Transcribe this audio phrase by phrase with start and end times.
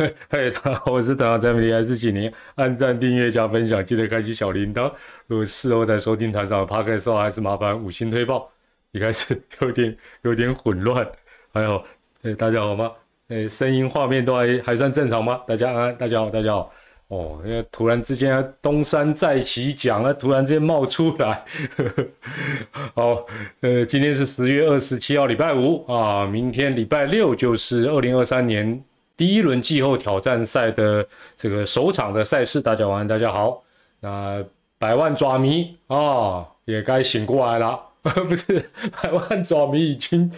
[0.30, 4.90] 嘿，大家好，我是团长蔡明，还是请您按赞、订阅、加分享，记得开启小铃铛。
[5.26, 8.50] 如果事后再收听团长的 podcast 还是麻烦五星推报。
[8.92, 11.06] 一开始 有点有点混乱，
[11.52, 11.84] 还有，
[12.22, 12.90] 哎，大家好吗？
[13.28, 15.42] 哎，声音、画面都还还算正常吗？
[15.46, 16.72] 大家安，大家好，大家好。
[17.08, 21.44] 哦，因为突然之间东山再起讲啊，突然之间冒出来。
[22.96, 23.26] 好，
[23.60, 28.82] 呃，今天是十月二十七号，礼拜五啊，明天礼拜六就是二零二三年。
[29.20, 31.06] 第一轮季后挑战赛的
[31.36, 33.62] 这个首场的赛事，大家晚安，大家好。
[34.00, 34.42] 那
[34.78, 37.78] 百万爪迷啊，也该醒过来了。
[38.00, 38.70] 不是，
[39.02, 40.32] 百万爪迷已经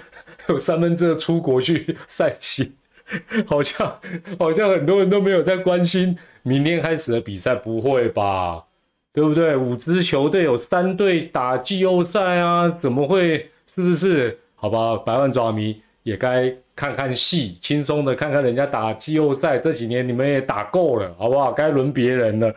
[0.49, 2.73] 有三分之二出国去赛席，
[3.47, 4.01] 好像
[4.37, 8.65] 好像很多人都没有在关心明天开始的比赛，不会吧？
[9.13, 9.57] 对不对？
[9.57, 13.49] 五支球队有三队打季后赛啊，怎么会？
[13.73, 14.41] 是不是？
[14.57, 16.55] 好吧，百万爪迷也该。
[16.75, 19.59] 看看戏，轻松的看看人家打季后赛。
[19.59, 21.53] 这几年你们也打够了，好不好？
[21.53, 22.53] 该轮别人了。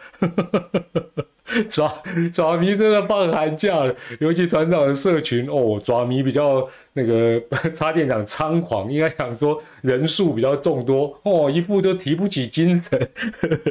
[1.67, 2.01] 爪
[2.31, 7.39] 爪迷真的放寒假了，尤其团长的社群哦，爪迷比较那个，
[7.75, 13.09] 差点讲猖狂，应该讲说人数比较众多哦，一副都提不起精神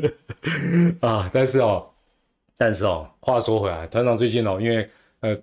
[1.01, 1.29] 啊。
[1.33, 1.87] 但是哦，
[2.59, 4.87] 但是哦，话说回来，团长最近哦，因为
[5.21, 5.35] 呃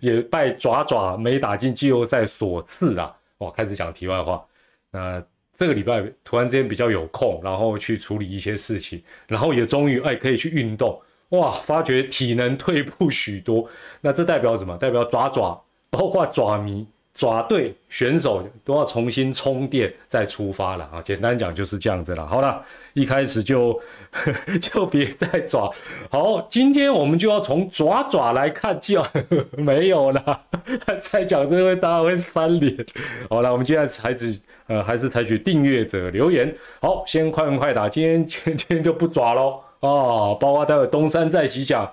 [0.00, 3.16] 也拜爪爪没打进季后赛所赐啊。
[3.44, 4.44] 我，开始讲题外话。
[4.90, 11.00] 那这个礼拜突然之间比较有空，然后去处理一些事情，然后也终于哎可以去运动。
[11.30, 13.68] 哇，发觉体能退步许多。
[14.00, 14.76] 那这代表什么？
[14.76, 16.86] 代表爪爪，包括爪迷。
[17.14, 21.00] 爪队选手都要重新充电再出发了啊！
[21.00, 22.26] 简单讲就是这样子了。
[22.26, 22.60] 好了，
[22.92, 23.80] 一开始就
[24.60, 25.72] 就别再爪。
[26.10, 29.06] 好，今天我们就要从爪爪来看叫
[29.56, 30.40] 没有了，
[30.98, 32.84] 再讲这位大家会翻脸。
[33.30, 34.36] 好了，我们接下来还是
[34.66, 36.52] 呃还是采取订阅者留言。
[36.80, 40.34] 好，先快问快答，今天今天就不爪喽啊！
[40.40, 41.88] 包括待会东山再起讲，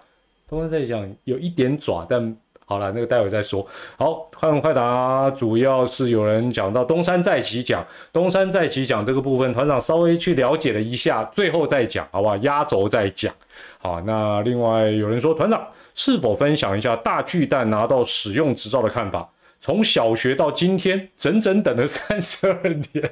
[0.49, 2.35] 东山再起讲有一点爪，但。
[2.71, 3.67] 好了，那个待会再说。
[3.97, 12.37] 好，快问快答，主要是有人讲到东山再起讲，东山再起讲这个部分，团长稍微去了解了一下，最后再讲，好不好？
[12.37, 13.33] 压轴再讲。
[13.77, 19.27] 好，那另外有人说，团长是否分享一下大巨蛋拿到使用执照的看法？
[19.61, 22.61] 从小学到今天，整整等了 三十二
[22.91, 23.11] 年，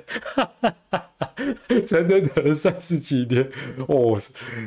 [1.85, 3.47] 整整等了三十几年
[3.87, 4.19] 哦，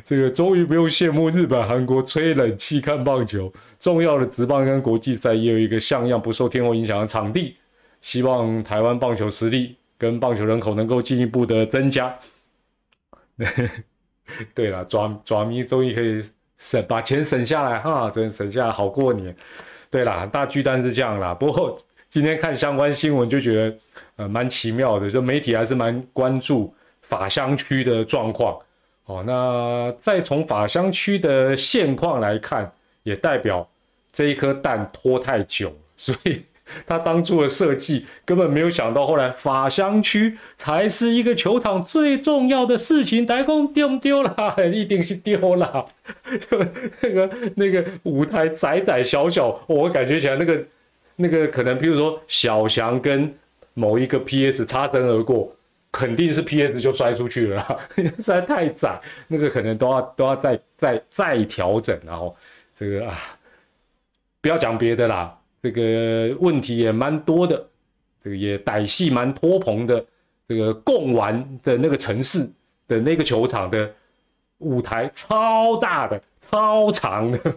[0.05, 3.53] 这个终于不用羡慕日本、韩国吹冷气看棒球。
[3.81, 7.57] 重要的职棒跟国际赛也有一个像样不受天候影响的场地。
[8.01, 12.17] 希望台湾棒球实力跟棒球人口能够进一步的增加。
[14.55, 16.21] 对了，抓抓迷终于可以
[16.57, 19.35] 省把钱省下来哈，真省下来好过年。
[19.93, 21.35] 对啦，大巨蛋是这样啦。
[21.35, 23.77] 不过今天看相关新闻就觉得，
[24.17, 25.11] 呃，蛮奇妙的。
[25.11, 28.59] 就媒体还是蛮关注法香区的状况。
[29.05, 32.73] 哦，那再从法香区的现况来看，
[33.03, 33.69] 也代表
[34.11, 36.43] 这一颗蛋拖太久，所以。
[36.87, 43.27] 他当初的设计根本没有想到，后来法香区才是一个球场最重要的事情。
[43.27, 44.35] 台工丢不丢了？
[44.73, 45.87] 一定是丢了。
[46.39, 46.59] 就
[47.01, 50.65] 那个那个舞台窄窄小小，我感觉起来那个
[51.17, 53.33] 那个可能，比如说小翔跟
[53.75, 55.55] 某一个 PS 擦身而过，
[55.91, 61.99] 肯定是 PS 就摔出去了， 实在太窄，那个可能都要都要再再再调整。
[62.05, 62.35] 然后
[62.75, 63.17] 这个啊，
[64.41, 65.39] 不要讲别的啦。
[65.63, 67.69] 这个问题也蛮多的，
[68.21, 70.05] 这个也歹戏蛮拖棚的。
[70.49, 72.47] 这个贡丸的那个城市
[72.87, 73.91] 的那个球场的
[74.59, 77.57] 舞台超大的、超长的，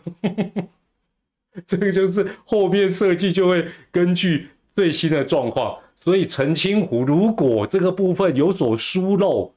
[1.66, 5.78] 这个就是后面设计就会根据最新的状况。
[6.00, 9.52] 所以澄清湖如果这个部分有所疏漏。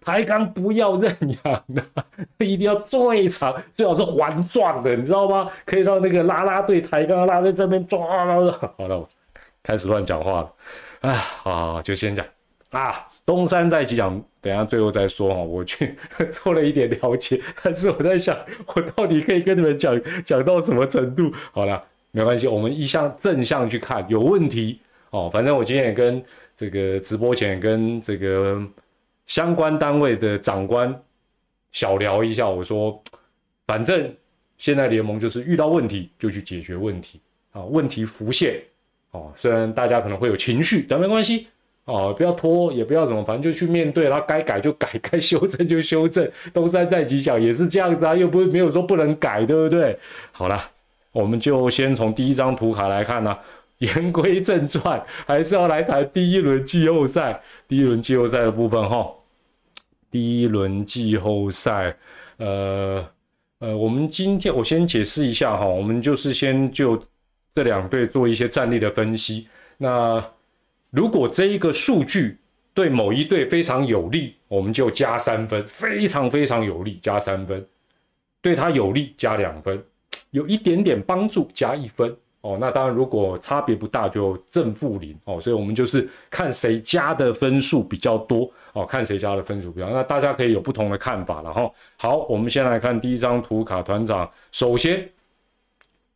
[0.00, 1.82] 抬杠不要认养的，
[2.44, 5.48] 一定要最长，最好是环状的，你知道吗？
[5.64, 7.98] 可以让那个拉拉队抬杠拉在这边抓。
[8.76, 9.08] 好了，
[9.62, 10.52] 开始乱讲话了。
[11.00, 12.26] 啊，好，就先讲
[12.70, 13.06] 啊。
[13.24, 15.40] 东山再起讲，等下最后再说哈。
[15.40, 15.94] 我去
[16.30, 18.36] 做了一点了解，但是我在想，
[18.74, 21.30] 我到底可以跟你们讲讲到什么程度？
[21.52, 24.80] 好了，没关系，我们一向正向去看，有问题
[25.10, 25.30] 哦。
[25.32, 26.24] 反正我今天也跟
[26.56, 28.60] 这个直播前跟这个。
[29.28, 30.92] 相关单位的长官
[31.70, 33.00] 小聊一下，我说，
[33.66, 34.12] 反正
[34.56, 37.20] 现在联盟就是遇到问题就去解决问题
[37.52, 38.60] 啊，问题浮现
[39.12, 41.46] 哦，虽然大家可能会有情绪，但没关系
[41.84, 46.28] 哦，不要拖，也不要怎么，反正就去面对，然后该改就改，该修正就修正。
[46.52, 49.98] 东山再起讲也是这样子啊，又不是没有说不能改，对不对？
[50.32, 50.58] 好了，
[51.12, 53.38] 我们就先从第一张图卡来看呢，
[53.78, 57.40] 言归正传，还是要来谈第一轮季后赛。
[57.66, 59.06] 第一轮季后赛的部分哈，
[60.10, 61.96] 第一轮季后赛，
[62.36, 63.04] 呃
[63.58, 67.02] 呃，我们今天我先解释一下哈，我们就是先就
[67.54, 69.48] 这两队做一些战力的分析。
[69.76, 70.24] 那
[70.90, 72.38] 如果这一个数据
[72.72, 77.60] 对某一队非常有利，我们就加三分，非常非常有利加三分；
[78.40, 79.82] 对他有利加两分，
[80.30, 82.16] 有一点点帮助加一分。
[82.40, 85.40] 哦，那当然，如果差别不大，就正负零哦。
[85.40, 88.48] 所以我们就是看谁加的分数比较多
[88.78, 89.90] 哦，看谁家的分数比较。
[89.90, 91.68] 那大家可以有不同的看法了哈。
[91.96, 95.08] 好，我们先来看第一张图卡，团长首先，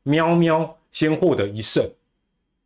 [0.04, 1.84] 喵喵先获得一胜，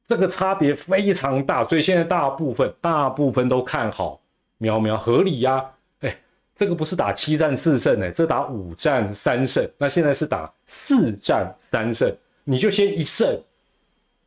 [0.06, 4.20] 这个差别非常大，所以现在大部分大部分都看好
[4.58, 5.64] 喵喵，合理呀。
[6.00, 6.14] 哎，
[6.54, 12.14] 这个不是打七战四胜哎，这打五战三胜，那现在是打四战三胜。
[12.44, 13.40] 你就先一胜，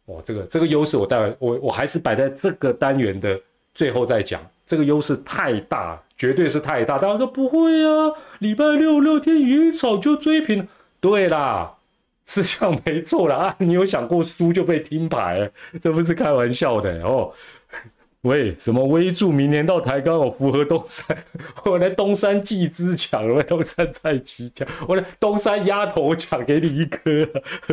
[0.06, 3.40] 哦，这个这个优势我待会我我还是摆在这个单元的
[3.76, 7.00] 最后再讲，这个优势太大，绝对是太大。
[7.00, 10.68] 大家说不会啊，礼拜六六天一早就追平，
[11.00, 11.78] 对啦，
[12.24, 15.50] 是这样没错啦啊，你有想过输就被听牌？
[15.82, 17.34] 这不是开玩笑的哦。
[18.22, 21.18] 喂，什么微助明年到台钢我，符合东山，
[21.66, 27.28] 我来东山季之奖，我东山再起奖，我来东山鸭头抢给你一颗。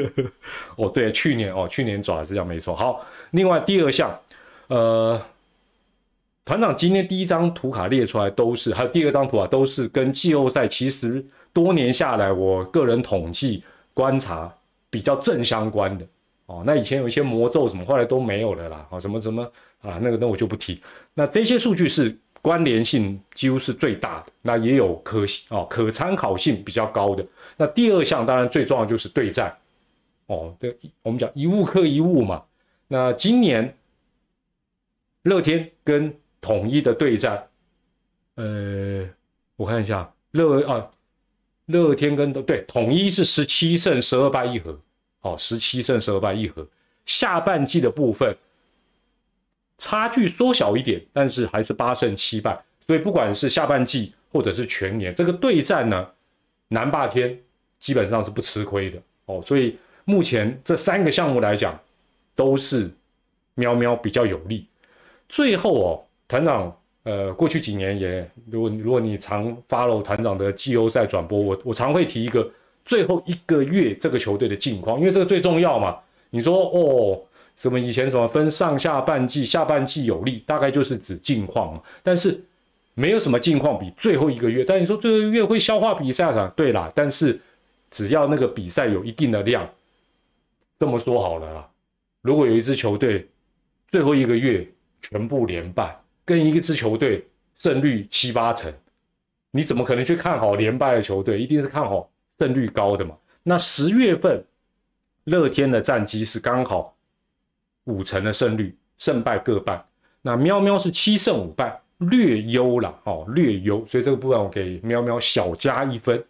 [0.77, 2.75] 哦，对，去年哦，去年爪是这样没错。
[2.75, 4.19] 好，另外第二项，
[4.69, 5.21] 呃，
[6.47, 11.23] 团长今天第一张图卡列出来都是，还有第二张图啊，都是跟季后赛其实
[11.53, 14.55] 多年下来，我个人统计观察
[14.89, 16.07] 比较正相关的。
[16.47, 18.87] 哦，那以前有一些魔咒什么，后来都没有了啦。
[18.91, 19.43] 哦，什么什么
[19.83, 20.81] 啊，那个那我就不提。
[21.15, 27.27] 那这些数据是关联性几乎是最大的，那也有可哦可参考性比较高的。
[27.57, 29.53] 那第二项当然最重要就是对战。
[30.27, 32.45] 哦，对，我们讲一物克一物嘛。
[32.87, 33.77] 那今年
[35.25, 37.49] 乐天跟统一的对战，
[38.35, 39.09] 呃，
[39.57, 40.91] 我看一下乐啊，
[41.67, 44.79] 乐天跟对统一是十七胜十二败一和。
[45.23, 46.65] 哦，十七胜十二败一和，
[47.05, 48.37] 下半季的部分
[49.77, 52.57] 差距缩小一点，但是还是八胜七败。
[52.87, 56.09] 所以不管是下半季或者是全年，这个对战呢，
[56.69, 57.37] 南霸天
[57.81, 59.43] 基本上是不吃亏的哦。
[59.45, 61.77] 所以目前这三个项目来讲，
[62.37, 62.89] 都是
[63.55, 64.69] 喵喵比较有利。
[65.29, 72.49] 最后哦，团长，呃，过去几年也，如果如果你常 follow 团长的季后赛转播，我我常会提一个。
[72.89, 75.99] 最后一个月这个球队的近况，因为这个最重要嘛。
[76.31, 77.21] 你说哦，
[77.57, 81.83] 什么以前什么分上下半季，下半季有利，大概就是指近况嘛。
[82.05, 82.41] 但是
[82.95, 84.65] 没有什么近况比最后一个月。
[84.65, 86.53] 但你说最后一个月会消化比赛啊？
[86.55, 87.37] 对啦，但是
[87.91, 89.69] 只要那个比赛有一定的量，
[90.79, 91.69] 这么说好了啦。
[92.23, 93.27] 如果有一支球队
[93.89, 94.65] 最后一个月
[95.03, 97.27] 全部连败，跟一支球队
[97.57, 98.71] 胜率七八成，
[99.51, 101.41] 你怎么可能去看好连败的球队？
[101.41, 102.11] 一定是看好。
[102.39, 104.45] 胜率高的嘛，那十月份
[105.25, 106.95] 乐天的战绩是刚好
[107.85, 109.83] 五成的胜率，胜败各半。
[110.21, 113.83] 那喵喵是七胜五败，略优了哦，略优。
[113.87, 116.23] 所以这个部分我给喵喵小加一分。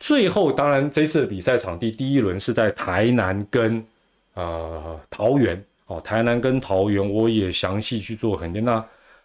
[0.00, 3.84] 最后，当然这次的比赛场地第一轮是在台南跟
[4.32, 8.64] 呃桃园哦，台南跟桃园我也详细去做肯定。
[8.64, 8.82] 那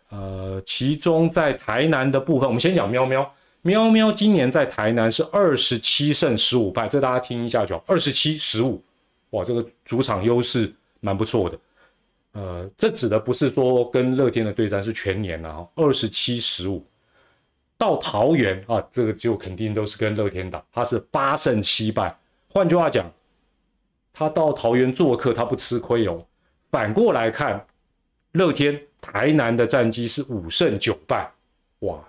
[0.10, 3.34] 呃，其中在台南的部分，我们先讲喵喵。
[3.62, 7.84] 喵喵今年在台南是二十七胜十五败，这大家听一下就好。
[7.88, 8.82] 二十七十五，
[9.32, 11.60] 哇，这个主场优势蛮不错的。
[12.32, 16.86] 呃，这指的不是说跟乐天的对战，是全年啊，二十七十五。
[17.78, 22.18] 到桃园啊，这个就肯定都是跟乐天打，他是八胜七败。
[22.50, 23.12] 换句话讲，
[24.14, 26.26] 他到桃园做客，他不吃亏哦。
[26.72, 27.66] 反过来看，
[28.34, 31.32] 乐天台南的战绩是五胜九败，
[31.80, 32.00] 哇。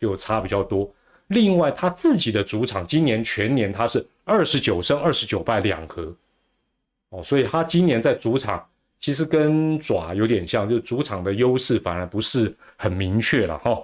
[0.00, 0.92] 就差比较多。
[1.28, 6.12] 另外，他自己的主场今年全年他是二十九胜二十九败两和，
[7.10, 8.66] 哦，所以他今年在主场
[8.98, 13.80] 其实跟爪有点像，就主场的优势反而不是很明确了哈。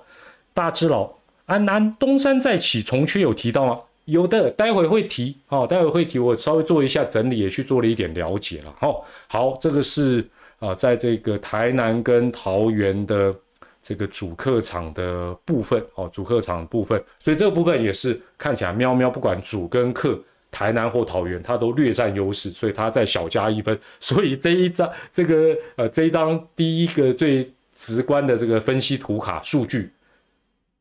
[0.53, 1.09] 大只佬
[1.47, 3.81] 安南东山再起重缺有提到吗？
[4.07, 8.93] 有的，待会会提哦，待会会提，我稍微做一下整理，也去做了一点了解了哈。
[9.29, 10.29] 好，这个是
[10.59, 13.35] 啊，在这个台南跟桃园的。
[13.81, 23.79] 这个主客场的部分哦，主客场部分，所以这个部分也是看起来喵喵不管主跟客，台南或桃园，它都略占优势，所以它再小加一分。
[23.99, 29.91] 所以这一张这个呃这一张第一个最直观的这个分析图卡数据，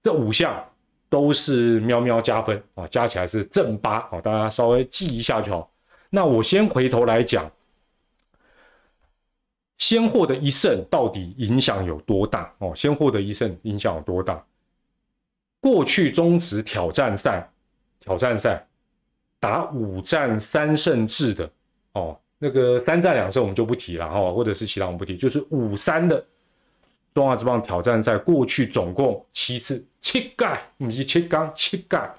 [0.03, 0.61] 这五项
[1.07, 5.71] 都是喵喵加分啊，加起来是正八啊，大家稍微记一下就好。
[6.09, 7.49] 那我先回头来讲，
[9.77, 12.53] 先获得一胜到底影响有多大？
[12.57, 14.43] 哦，先获得一胜影响有多大？
[15.59, 17.49] 过去中职挑战赛，
[17.99, 18.65] 挑战赛
[19.39, 21.49] 打五战三胜制的，
[21.93, 26.25] 哦，那个三战两胜我们就不提了哈，或者是其他我们不提，就是五三的
[27.13, 32.15] 中华职棒挑战赛，过去总共七次，七盖，不是七缸，七盖。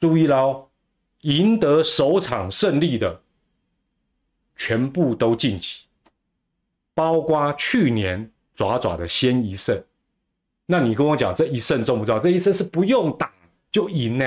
[0.00, 0.68] 注意喽，
[1.22, 3.22] 赢得首场胜利的
[4.56, 5.84] 全部都晋级，
[6.94, 9.76] 包括去年爪爪的先一胜。
[10.66, 12.18] 那你跟我讲这一胜重不重要？
[12.18, 13.30] 这一胜是不用打
[13.70, 14.24] 就赢呢，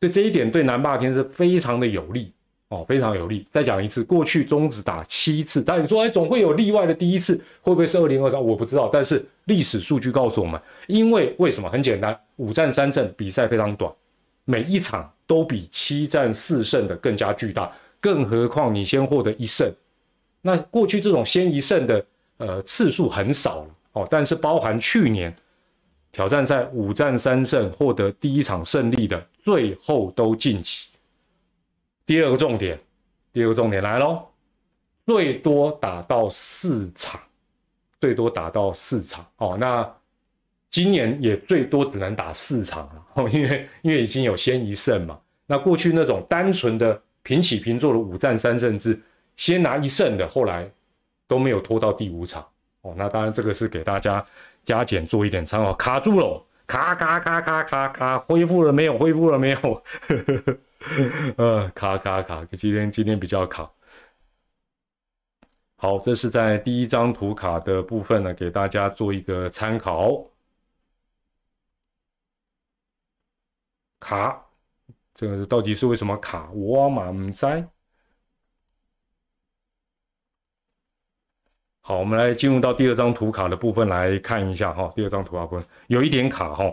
[0.00, 2.32] 所以这一点对南霸天是非常的有利
[2.68, 3.44] 哦，非常有利。
[3.50, 8.40] 再讲一次，过去中止打七次，但你说哎，总会有例外的第一次，会不会是二零二三？
[8.40, 11.68] 我不知道，但是历史数据告诉我们，因为为什么？
[11.68, 13.92] 很简单，五战三胜，比赛非常短，
[14.44, 19.68] 每一场都比七战四胜的更加巨大，更何况你先获得一胜，
[20.48, 22.06] 那过去这种先一胜的
[22.38, 23.74] 呃次数很少了。
[23.92, 25.34] 哦，但是包含去年
[26.10, 30.86] 挑战赛五战三胜获得第一场胜利的，最后都晋级。
[32.06, 32.80] 第二个重点，
[33.30, 34.22] 第二个重点来喽，
[35.04, 37.20] 最多打到四场，
[38.00, 39.26] 最多打到四场。
[39.36, 39.86] 哦，那
[40.70, 43.30] 今年也最多只能打四场了。
[43.30, 45.18] 因为因为已经有先一胜嘛。
[45.46, 48.98] 那过去那种单纯的平起平坐的五战三胜制，
[49.38, 50.70] 先拿一胜的，后来
[51.26, 52.46] 都没有拖到第五场。
[52.82, 54.24] 哦，那当然，这个是给大家
[54.64, 55.72] 加减做一点参考。
[55.74, 58.98] 卡住了，卡卡卡卡卡卡，恢复了没有？
[58.98, 59.82] 恢复了没有？
[61.38, 63.70] 呃，卡卡卡，今天今天比较卡。
[65.76, 70.24] 好，这是在第一张图卡的部分呢，给大家做一个参考。
[74.00, 74.44] 卡，
[75.14, 76.50] 这个到底是为什么卡？
[76.52, 77.32] 我嘛唔
[81.88, 84.92] 好，我们来进入到第二张图卡的部分来看一下哈。
[84.94, 86.70] 第二张图卡部分有一点卡哈，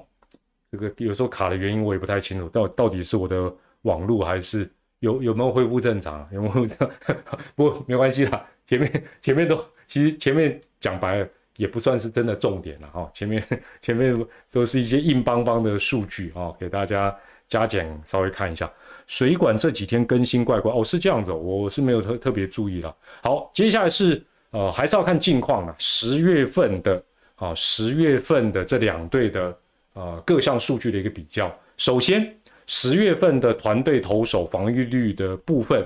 [0.70, 3.50] 这个有时候卡的原因我也不太清楚，到到底是我的
[3.84, 4.70] 网络还是
[5.00, 6.28] 有有没有恢复正常？
[6.34, 6.92] 有没有这样？
[7.56, 9.58] 不过没关系啦，前面前面都
[9.88, 13.10] 其实前面讲白了也不算是真的重点了哈。
[13.14, 13.42] 前面
[13.82, 14.14] 前面
[14.52, 17.16] 都是一些硬邦邦的数据啊，给大家
[17.48, 18.70] 加减稍微看一下。
[19.08, 22.94] 水管这几天更新怪怪哦，是这样子，我是没有特特别注意了。
[23.24, 24.22] 好，接下来是。
[24.56, 25.76] 呃，还是要看近况了。
[25.78, 27.04] 十月份的
[27.36, 29.58] 啊，十月份的这两队的
[29.92, 31.54] 呃各项数据的一个比较。
[31.76, 32.34] 首先，
[32.66, 35.86] 十月份的团队投手防御率的部分，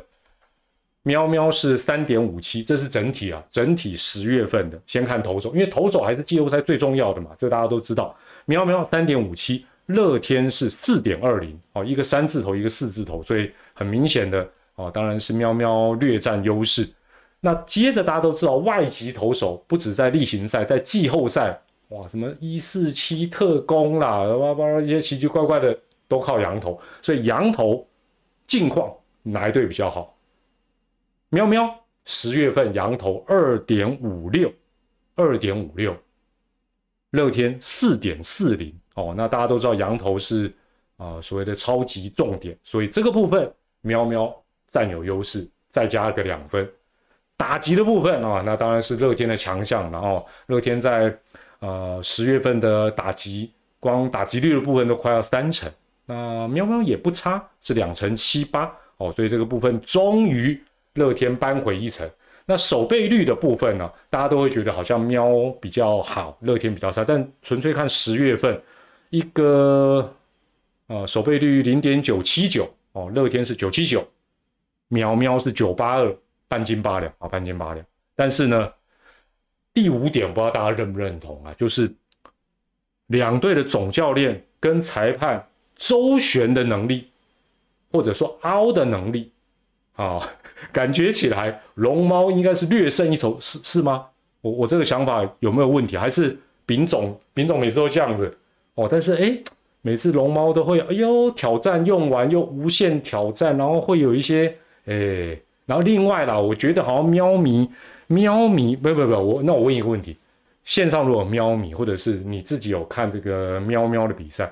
[1.02, 4.80] 喵喵是三点五七，这是整体啊，整体十月份的。
[4.86, 8.16] 先看投手，因为投手还是季后赛最重要的嘛，这大家都知道。
[8.46, 16.88] 喵喵三点五七，乐天是四点二零，哦，一个三字头，一个四字头，所以很明显的哦，当然是喵喵略占优势。
[17.42, 25.78] 那接着大家都知道，外籍投手不止在例行赛，在季后赛，哇，什么一四七特工啦，哇哇一些奇奇怪怪的
[26.08, 27.88] 都靠羊头，所以羊头
[28.46, 28.94] 近况
[29.24, 30.18] 哪一队比较好？
[31.30, 31.74] 喵喵，
[32.06, 34.52] 十月份羊头二点五六，
[35.16, 35.96] 二点五六，
[37.12, 40.54] 乐天四点四零，哦，那大家都知道羊头是
[40.98, 44.36] 啊所谓的超级重点，所以这个部分喵喵
[44.68, 46.70] 占有优势，再加个两分。
[47.40, 49.90] 打击的部分啊，那当然是乐天的强项。
[49.90, 51.18] 然后乐天在
[51.60, 55.72] 呃十月份的打击，光打击率的部分都快要三成。
[56.06, 59.10] 那喵喵也不差，是两成七八哦。
[59.14, 60.62] 所以这个部分终于
[60.96, 62.08] 乐天扳回一城。
[62.46, 67.06] 那守备率的部分呢，大家都会觉得好像喵比较好，乐天比较差。
[67.06, 68.62] 但纯粹看十月份
[69.12, 70.14] 一个
[70.88, 74.06] 呃守备率零点九七九哦，乐天是九七九，
[74.90, 76.14] 喵喵是九八二。
[76.50, 77.86] 半斤八两啊，半斤八两。
[78.16, 78.70] 但是呢，
[79.74, 81.90] 第五点不知道大家认不认同啊，就是
[83.08, 87.10] 两队的总教练跟裁判周旋的能力，
[87.92, 89.32] 或者说凹的能力
[89.96, 90.30] 啊，
[90.74, 94.08] 感觉起来龙猫应该是略胜一筹，是是吗？
[94.42, 95.96] 我我这个想法有没有问题？
[95.96, 98.38] 还是丙总丙总每次都这样子
[98.74, 98.88] 哦？
[98.92, 99.38] 但是哎，
[99.82, 105.40] 每次龙猫都会哎呦挑战用完又无限挑战，然后会有一些哎。
[105.70, 107.70] 然后另外啦，我觉得好像喵咪，
[108.08, 110.18] 喵咪，不不不，我那我问一个问题，
[110.64, 114.52] 线上如果喵咪，或者是你自己有看这个喵喵的比赛，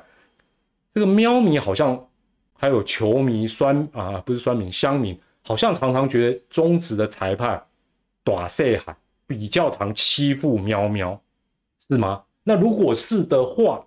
[0.93, 1.99] 这个喵咪好像
[2.53, 7.59] 还有球迷酸啊，不是酸民乡民，好像常常觉得中职的裁判
[8.23, 8.95] 短赛海
[9.25, 11.19] 比较常欺负喵喵，
[11.89, 12.21] 是吗？
[12.43, 13.83] 那如果是的话，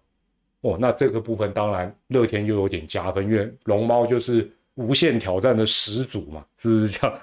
[0.63, 4.51] 哦，那这个部分当然乐天又有点加分，因为龙猫就是。
[4.81, 7.21] 无限挑战的始祖嘛，是不是这样？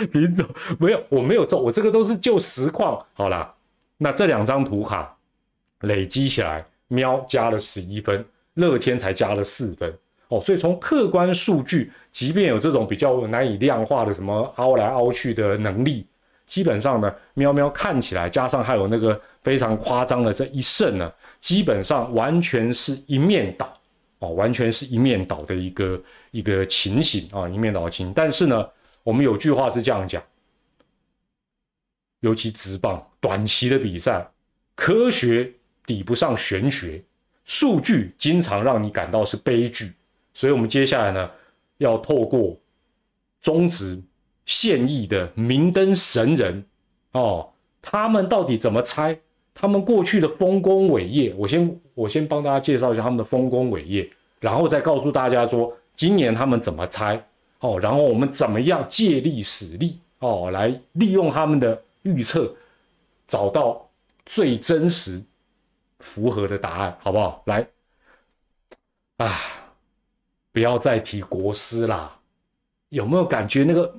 [0.10, 0.46] 品种
[0.78, 3.04] 没有，我没有做，我这个都是就实况。
[3.12, 3.54] 好啦，
[3.98, 5.14] 那这两张图卡
[5.82, 8.24] 累积起来，喵加了十一分，
[8.54, 9.92] 乐天才加了四分。
[10.28, 16.06] 哦，所以从客观数据，即便有这种比较难以量化的什么凹来凹去的能力，
[16.46, 21.10] 基本上呢，喵喵看起来加上还有那个非常夸张的这一胜呢，
[21.40, 23.72] 基本上完全是一面倒，
[24.18, 28.12] 哦，完全是一面倒的一个一个情形啊，一面倒的情。
[28.12, 28.68] 但是呢，
[29.02, 30.22] 我们有句话是这样讲，
[32.20, 34.28] 尤其直棒短期的比赛，
[34.74, 35.52] 科学
[35.86, 37.02] 抵不上玄学，
[37.44, 39.92] 数据经常让你感到是悲剧。
[40.34, 41.30] 所以，我们接下来呢，
[41.78, 42.58] 要透过
[43.40, 44.00] 中职
[44.46, 46.64] 现役的明灯神人
[47.12, 49.18] 哦，他们到底怎么猜？
[49.54, 57.20] 他们过去的丰功伟业，我先我先帮大家介绍一下他们的丰功伟业，然后再告诉大家说，今年他们怎么猜
[57.58, 62.54] 哦，然后我们怎么样借力使力哦，来利用他们的预测，
[63.26, 63.84] 找到
[64.24, 65.20] 最真实
[65.98, 67.42] 符合的答案，好不好？
[67.46, 67.66] 来，
[69.16, 69.34] 啊。
[70.50, 72.18] 不要再提国师啦，
[72.88, 73.94] 有没有感觉那个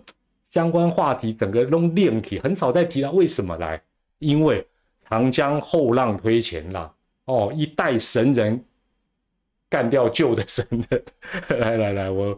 [0.51, 3.11] 相关话题整个弄练体很少再提了？
[3.11, 3.81] 为什么来？
[4.17, 4.65] 因为
[5.07, 6.91] 长江后浪推前浪
[7.29, 8.65] 哦，一代神人
[9.69, 11.03] 干掉旧的神人。
[11.61, 12.37] 来来来，我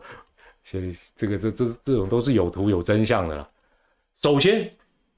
[0.61, 0.79] 这
[1.15, 3.49] 这个这这这种都是有图有真相的啦。
[4.21, 4.69] 首先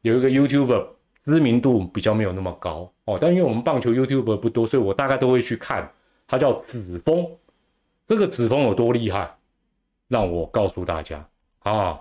[0.01, 0.87] 有一个 YouTuber
[1.25, 5.91] 知名度比较没有那么高哦，但因为我们棒球 YouTuber 不多，所以我大概都会去看。
[6.27, 7.27] 他叫子峰。
[8.07, 9.35] 这个子峰有多厉害？
[10.09, 11.27] 让我告诉大家
[11.59, 11.99] 啊，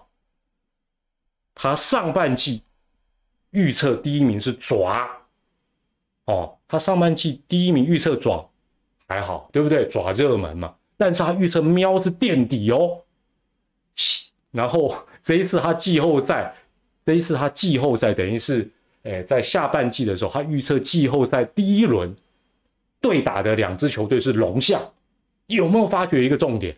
[1.55, 2.63] 他上半季
[3.51, 5.22] 预测第一名是爪
[6.27, 8.49] 哦，他上半季第一名预测爪
[9.09, 9.89] 还好，对不对？
[9.89, 13.03] 爪热门嘛，但是他预测喵是垫底哦。
[14.51, 16.55] 然后这一次他季后赛，
[17.05, 18.71] 这一次他季后赛等于是，
[19.03, 22.15] 哎，在下半季的时候，他预测季后赛第一轮
[23.01, 24.81] 对打的两支球队是龙象。
[25.47, 26.75] 有没有发觉一个重点？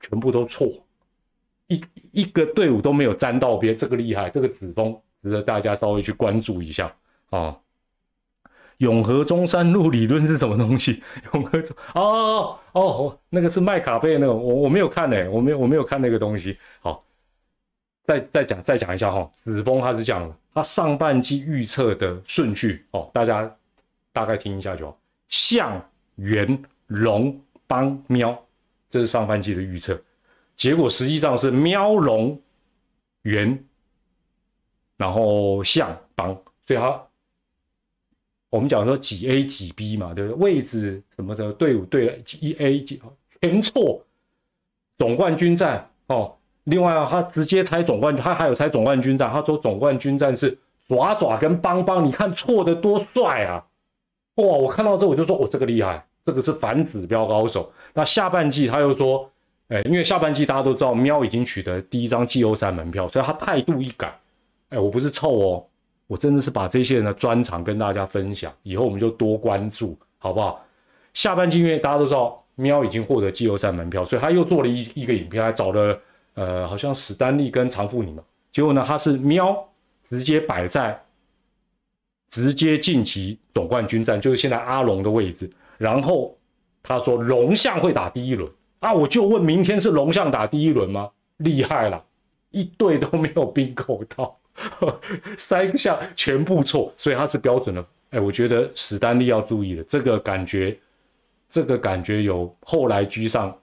[0.00, 0.68] 全部都错，
[1.68, 6.94] 一一个队伍都没有沾到边，这个厉害，这个子峰值得大家稍微去关注一下
[7.30, 7.58] 啊。
[8.78, 11.02] 永和中山路理论是什么东西？
[11.32, 16.58] 永和中哦哦哦，那个是麦卡贝那个，我我没有看呢，我没有我没有看那个东西。
[16.80, 17.04] 好，
[18.06, 23.50] 再再讲再讲一下哈，子峰他是这样的，他上半季预测的顺序哦，大家
[24.12, 25.82] 大概听一下就好，象
[26.16, 26.62] 圆。
[26.88, 28.38] 龙帮喵，
[28.90, 29.98] 这是上半季的预测，
[30.54, 32.38] 结果实际上是喵龙
[33.22, 33.58] 圆，
[34.98, 36.28] 然后象帮，
[36.66, 37.02] 所以他
[38.54, 40.40] 我们讲说几 A 几 B 嘛，对不对？
[40.40, 43.02] 位置什么的队伍对了一 A 几
[43.40, 44.00] 全错，
[44.96, 46.32] 总冠军战哦。
[46.62, 53.66] 另外啊，他直接猜总冠军，他还有猜总冠军战，他说总冠军战是爪爪跟邦邦，你看错的多帅啊！
[54.36, 56.06] 哇，我看到这我就说，我这个厉害。
[56.24, 57.72] 这个是反指标高手。
[57.92, 59.28] 那下半季他又说，
[59.66, 64.16] 哎，因为下半季大家都知道，喵已经取得第一张季后赛门票，所以他态度一改，
[64.68, 65.66] 哎，我不是臭哦，
[66.06, 70.64] 我真的是把这些人的专长跟大家分享，以后我们就多关注，好不好？
[71.14, 75.98] 下半季因为大家都知道，喵已经获得季后赛门票，所以他又做了一一个影片，还找了
[76.34, 79.56] 呃，好像史丹利跟常富你们，结果呢，他是喵
[80.02, 81.00] 直接摆在
[82.28, 85.50] 直接晋级总冠军战，就是现在阿龙的位置。
[85.78, 86.36] 然后
[86.82, 91.10] 他说龙象会打第一轮啊，我就问明天是龙象打第一轮吗？
[91.38, 92.04] 厉害了，
[92.50, 94.36] 一队都没有并购到，
[95.36, 97.84] 三项全部错，所以他是标准的。
[98.10, 100.76] 哎，我觉得史丹利要注意的，这个感觉，
[101.48, 103.56] 这个感觉有后来居上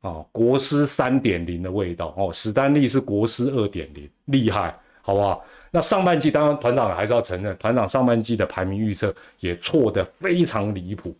[0.00, 2.32] 啊，国师三点零的味道哦。
[2.32, 5.44] 史丹利是国师二点零，厉害，好不好？
[5.70, 11.14] 那上半季当然团长还是要承认，团长上半季的排名预测也错得非常离谱。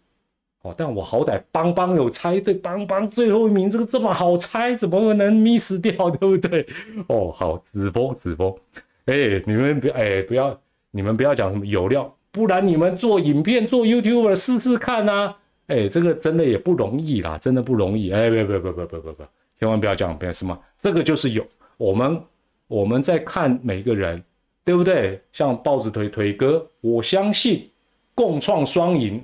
[0.62, 6.66] 哦，但我好歹邦邦有猜对，邦邦最后一名，这个这么好猜，怎么能 miss 掉，对不对？
[7.08, 8.58] 哦，好，直播直播，
[9.06, 10.58] 哎，你们不哎不要，
[10.90, 15.34] 你们不要讲什么有料，不然你们做影片做 YouTuber 试试看呐，
[15.66, 22.20] 哎，这个真的也不容易啦，真的不容易，哎，不要不要不要不不不要，千万不要讲，不要什么，这个就是有我们
[22.68, 24.22] 我们在看每个人，
[24.64, 25.20] 对不对？
[25.32, 27.68] 像豹子腿腿哥，我相信
[28.14, 29.22] 共创双赢。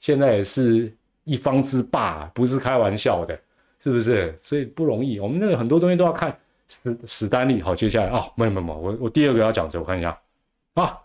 [0.00, 0.92] 现在也是
[1.24, 3.38] 一方之霸，不是开玩笑的，
[3.82, 4.38] 是不是？
[4.42, 5.18] 所以不容易。
[5.18, 6.36] 我们那个很多东西都要看
[6.82, 7.62] 史史丹利。
[7.62, 10.18] 好，接下来啊，没有没有，我我第二个要讲的，我看一下
[10.74, 10.98] 啊，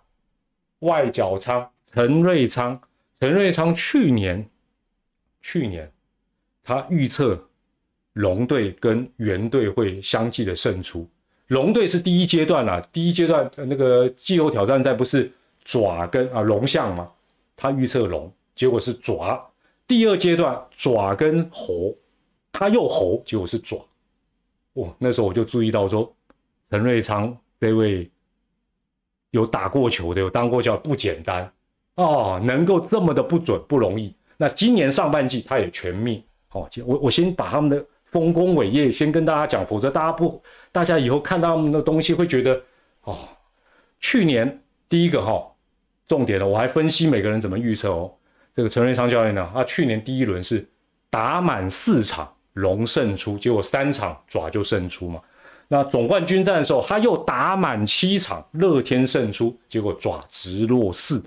[0.80, 2.80] 外角仓陈瑞昌，
[3.20, 4.50] 陈瑞昌去年
[5.42, 5.92] 去年
[6.64, 7.40] 他预测
[8.14, 11.08] 龙队跟猿队会相继的胜出。
[11.48, 15.32] 龙队是第一阶段啦，第一阶段那个季后挑战赛不是
[15.64, 17.12] 爪跟啊龙象吗？
[17.56, 19.52] 他预测龙，结果是爪。
[19.88, 21.96] 第二阶段爪跟猴，
[22.52, 23.84] 他又猴，结果是爪。
[24.74, 26.14] 哇，那时候我就注意到说，
[26.70, 28.10] 陈瑞昌这位
[29.32, 31.52] 有打过球的，有当过教不简单
[31.96, 34.16] 哦，能够这么的不准不容易。
[34.38, 36.22] 那今年上半季他也全灭。
[36.52, 37.86] 哦，我我先把他们的。
[38.12, 42.60] 丰功伟业，先跟大家讲，否则大家不，大家以后看到他们的东西会觉得，
[43.04, 43.16] 哦，
[44.00, 45.48] 去年第一个哈，
[46.08, 48.12] 重点了，我还分析每个人怎么预测哦。
[48.56, 50.68] 这个陈瑞昌教练呢，他去年第一轮是
[51.12, 55.22] 打满四场龙胜出，结果三场爪就胜出嘛。
[55.68, 61.24] 那总冠军战的时候，他又打满七场乐天胜出，结果爪直落四。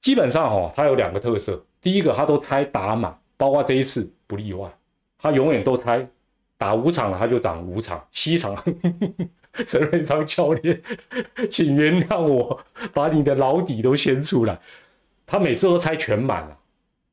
[0.00, 4.70] 基本上哈，他有两个特色，第一个他都猜打满，包括这一次不例外。
[5.18, 6.08] 他永远都猜
[6.56, 8.56] 打五场了，他就打五场、七场。
[9.66, 10.80] 陈瑞昌教练，
[11.50, 12.60] 请原谅我
[12.94, 14.56] 把你的老底都掀出来。
[15.26, 16.56] 他每次都猜全满了，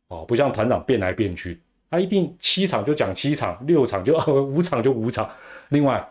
[0.09, 5.29] 哦，不像团长变来变去，他一定七场就讲七场，六场就 五场就五场。
[5.69, 6.05] 另外，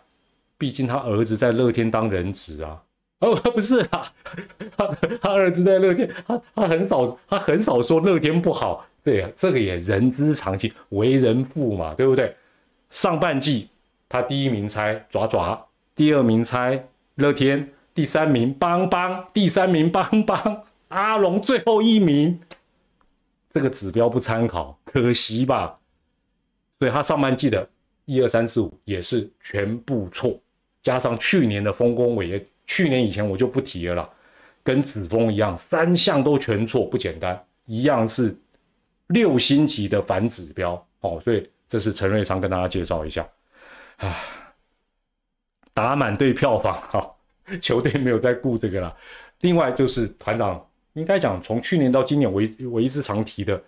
[0.56, 2.80] 毕竟他儿子在乐天当人质啊，
[3.20, 4.02] 哦，不是啊，
[4.76, 4.86] 他
[5.20, 8.86] 他儿子在乐天，他他很少他很少说乐天不好。
[9.02, 12.34] 这这个也人之常情，为人父嘛，对不对？
[12.88, 13.68] 上半季
[14.08, 22.40] 他第一名猜爪爪，第二名猜乐天，第三名邦邦，第三名邦邦，阿龙最后一名。
[23.54, 25.78] 这个指标不参考，可惜吧？
[26.78, 27.66] 所以他上半季的
[28.04, 30.38] 一二三四五也是全部错，
[30.82, 34.10] 加上去年的丰功伟业，去年以前我就不提了啦，
[34.62, 38.36] 跟子峰一样，三项都全错，不简单，一样是。
[39.08, 43.28] 六星级的反指标哦，所以这是陈瑞昌跟大家介绍一下
[43.98, 44.16] 啊，
[45.74, 47.14] 打满对票房哈，
[47.60, 48.96] 球队没有再顾这个了。
[49.40, 53.62] 另外就是团长应该讲，从去年到今年，我我一直常提的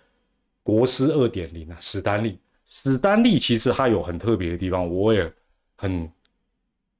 [0.63, 5.31] 国师二点零啊，史丹利，史丹利其实他有很特别的地方，我也
[5.77, 6.11] 很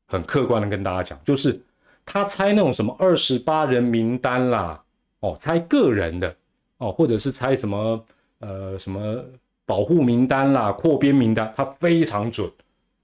[0.08, 1.60] 很客观的跟大家讲，就是
[2.06, 4.82] 他猜那种什么二十八人名单啦，
[5.20, 6.36] 哦，猜个人的
[6.78, 8.06] 哦，或者是猜什么。
[8.40, 9.20] 呃，什么
[9.66, 12.48] 保护名单啦、扩编名单，他非常准。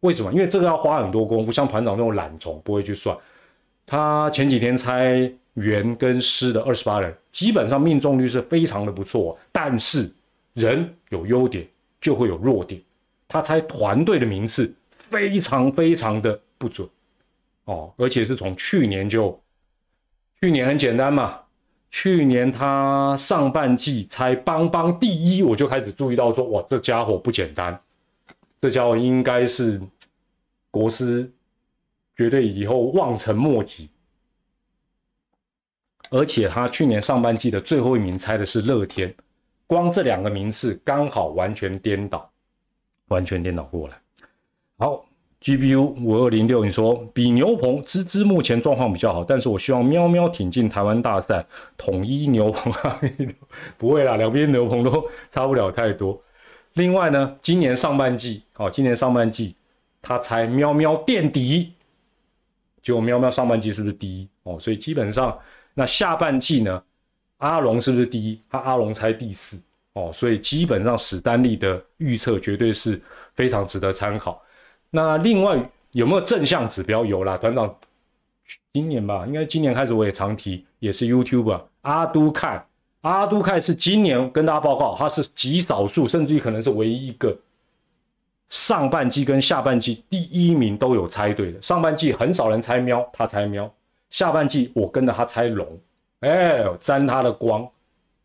[0.02, 0.32] 为什么？
[0.32, 3.18] 因为这个要花很多功夫，像团长那种懒虫不会去算。
[3.84, 9.38] 他前几天猜圆跟师的二十八人，基本上命中率是非常的不错。
[9.52, 10.12] 但是
[10.54, 11.68] 人有优点，
[12.02, 12.82] 就会有弱点。
[13.28, 16.88] 他猜团队的名次非常非常的不准
[17.66, 19.40] 哦，而且是从去年就，
[20.42, 21.40] 去年很简单嘛。
[21.90, 27.80] 去年他上半季才邦邦第一，我就开始注意到说，哇，这家伙不简单，
[28.60, 29.80] 这家伙应该是
[30.72, 31.32] 国师，
[32.18, 33.90] 绝对以后望尘莫及。
[36.14, 39.14] 而且他去年上半季的最后一名猜的是乐天，
[39.66, 42.30] 光这两个名次刚好完全颠倒，
[43.08, 43.96] 完全颠倒过来。
[44.78, 45.04] 好。
[45.44, 51.46] GBU 五二零六，你说比牛棚芝芝目前状况比较好，但是我希望喵喵挺进台湾大赛，
[51.76, 52.72] 统一牛棚
[53.78, 56.18] 不会啦，两边牛棚都差不了太多。
[56.76, 59.54] 另外呢，今年上半季，哦，今年上半季
[60.02, 61.74] 他猜喵喵垫底，
[62.82, 64.30] 结果喵喵上半季是不是第一？
[64.44, 65.38] 哦，所以基本上
[65.74, 66.84] 那下半季呢，
[67.38, 68.40] 阿龙是不是第一？
[68.50, 69.60] 他阿龙猜第四，
[69.94, 73.02] 哦，所以基本上史丹利的预测绝对是
[73.34, 74.42] 非常值得参考。
[74.90, 75.60] 那另外
[75.92, 77.04] 有没有正向指标？
[77.04, 77.76] 有啦，团长，
[78.72, 82.64] 今年吧，应该今年开始我也常提，也是 YouTube 阿都看，
[83.02, 87.36] 阿都看是今年跟大家报告，他是极少数，甚至于可能是唯一一个
[88.50, 91.62] 上半季跟下半季第一名都有猜对的。
[91.62, 93.68] 上半季很少人猜喵，他猜喵；
[94.14, 95.78] 下半季我跟着他猜龙，
[96.22, 97.70] 哎，沾他的光，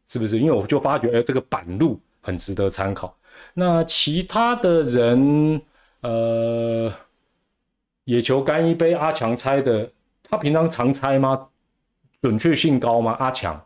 [0.06, 0.38] 是不是？
[0.38, 3.12] 因为我就发觉，哎，这个板路很值得参考。
[3.54, 5.60] 那其他的人。
[6.00, 6.92] 呃，
[8.04, 9.90] 野球干一杯，阿强猜的，
[10.22, 11.48] 他平常常猜吗？
[12.22, 13.16] 准确性高吗？
[13.18, 13.60] 阿强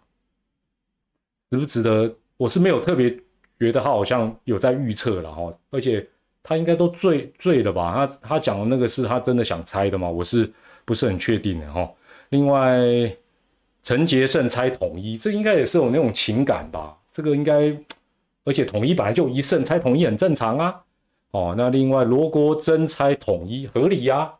[1.50, 2.10] 值不值得？
[2.38, 3.10] 我是没有特别
[3.58, 6.08] 觉得他好像有在预测了哈，而且
[6.42, 7.92] 他应该都醉醉了吧？
[7.94, 10.08] 他他讲的那个是他真的想猜的吗？
[10.08, 10.50] 我是
[10.86, 11.86] 不是很确定的哈？
[12.32, 13.14] 另外，
[13.82, 16.98] 陈杰胜猜统一，这应该也是有那种情感吧？
[17.10, 17.76] 这个应该，
[18.42, 20.82] 而且统一本来就一胜，猜统一很正常啊。
[21.32, 24.32] 哦，那另外罗国珍猜统一合理呀，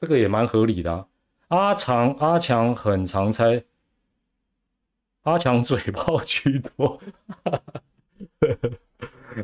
[0.00, 1.06] 这个也蛮合理的。
[1.48, 3.62] 阿强阿强很常猜，
[5.24, 6.98] 阿强嘴炮居多，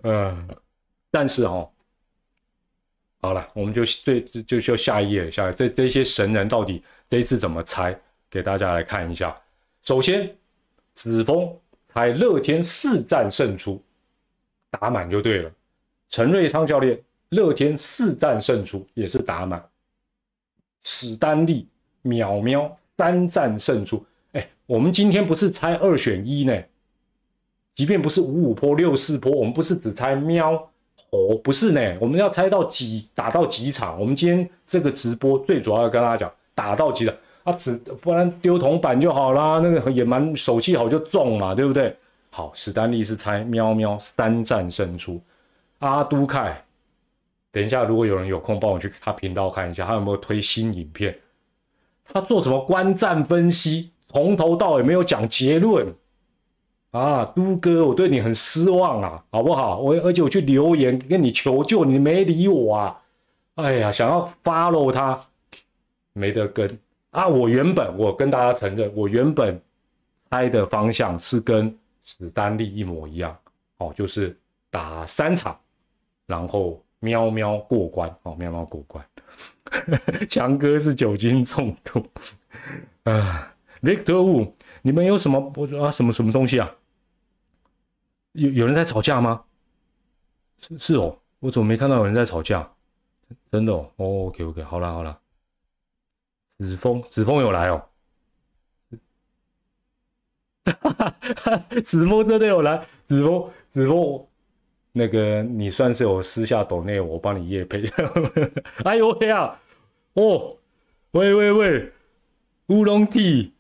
[0.03, 0.49] 嗯，
[1.13, 1.71] 但是哦，
[3.21, 7.99] 好了，我们就最就就下一页，下这这些神人到底这一次怎么猜？
[8.31, 9.35] 给大家来看一下。
[9.83, 10.33] 首先，
[10.95, 11.53] 子峰
[11.87, 13.83] 猜乐天四战胜出，
[14.71, 15.51] 打满就对了。
[16.09, 16.97] 陈瑞昌教练，
[17.31, 19.61] 乐天四战胜出也是打满。
[20.83, 21.67] 史丹利
[22.05, 26.63] 淼淼三战胜出，哎，我们今天不是猜二选一呢？
[27.75, 30.53] 即便不是五五坡六四坡，我们不是只猜喵。
[31.11, 33.99] 哦，不是呢，我们要猜到几打到几场。
[33.99, 39.59] 我们今天这个直播最主要要跟大家讲，打到急了啊，只不然丢铜板就好啦。
[39.63, 41.97] 那个也蛮手气好就中嘛，对不对？
[42.31, 45.21] 好，史丹利是猜喵喵三战胜出。
[45.79, 46.63] 阿都凯，
[47.51, 51.19] 等一下，如果有人有空帮我去他频道看一下，他有没有推新影片？
[52.13, 55.87] 他做什么观战分析，从头到尾没有讲结论。
[56.91, 59.79] 啊，都哥，我对你很失望啊，好不好？
[59.79, 63.01] 我而且我去留言跟你求救，你没理我啊！
[63.55, 65.21] 哎呀，想要 follow 他，
[66.21, 66.79] 没得跟
[67.11, 67.27] 啊！
[67.27, 69.61] 我原本我跟大家承认，我原本
[70.29, 73.37] 猜的方向是跟史丹利一模一样，
[73.79, 74.39] 哦，就是
[74.71, 75.59] 打三场，
[76.27, 79.05] 然后喵喵过关，哦，喵喵过关。
[80.29, 82.05] 强哥是酒精中毒
[83.05, 84.53] 啊，Victor Wu，
[84.83, 86.71] 你们有什么我啊什么什么东西啊？
[88.33, 89.43] 有有人在吵架吗？
[90.59, 92.69] 是是哦，我怎么没看到有人在吵架？
[93.51, 95.20] 真的哦，OK OK，好了好了。
[96.61, 97.83] 子枫子枫有来哦，
[100.65, 104.27] 哈 哈子枫真的有来，子枫子枫，
[104.93, 107.83] 那个你算是有私下抖内，我帮你夜配。
[108.85, 109.59] 哎呦喂啊！
[110.13, 110.59] 哦，
[111.13, 111.93] 喂喂喂，
[112.67, 113.55] 乌龙 T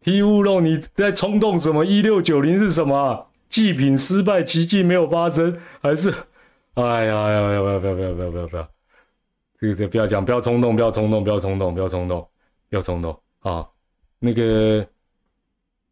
[0.00, 1.84] T 乌龙，你在冲动什么？
[1.84, 3.26] 一六九零是什么？
[3.48, 6.14] 祭品失败，奇迹没有发生，还是，
[6.74, 8.64] 哎呀，哎呀，不要不要不要不要不要不要，
[9.62, 12.28] 这个不要讲，不要冲动，不要冲动，不要冲动，不要冲动，
[12.68, 13.68] 不要冲动啊！
[14.18, 14.84] 那个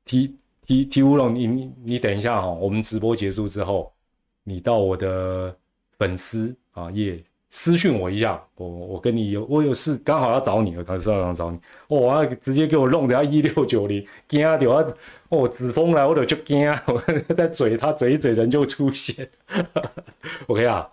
[0.05, 3.93] 提提提乌龙，你你你等一下哈，我们直播结束之后，
[4.43, 5.57] 你到我的
[5.99, 7.23] 粉丝啊页。
[7.53, 11.57] 私讯我一下，我我跟你有我有事，刚好要找你，我刚是要找你，
[11.89, 14.57] 哦，我要直接给我弄下一六九零，惊啊！
[14.63, 14.95] 我
[15.31, 16.81] 哦，子枫来我就就惊啊！
[16.87, 16.97] 我
[17.35, 19.29] 在嘴他嘴一嘴人就出现，
[20.47, 20.89] OK 啊？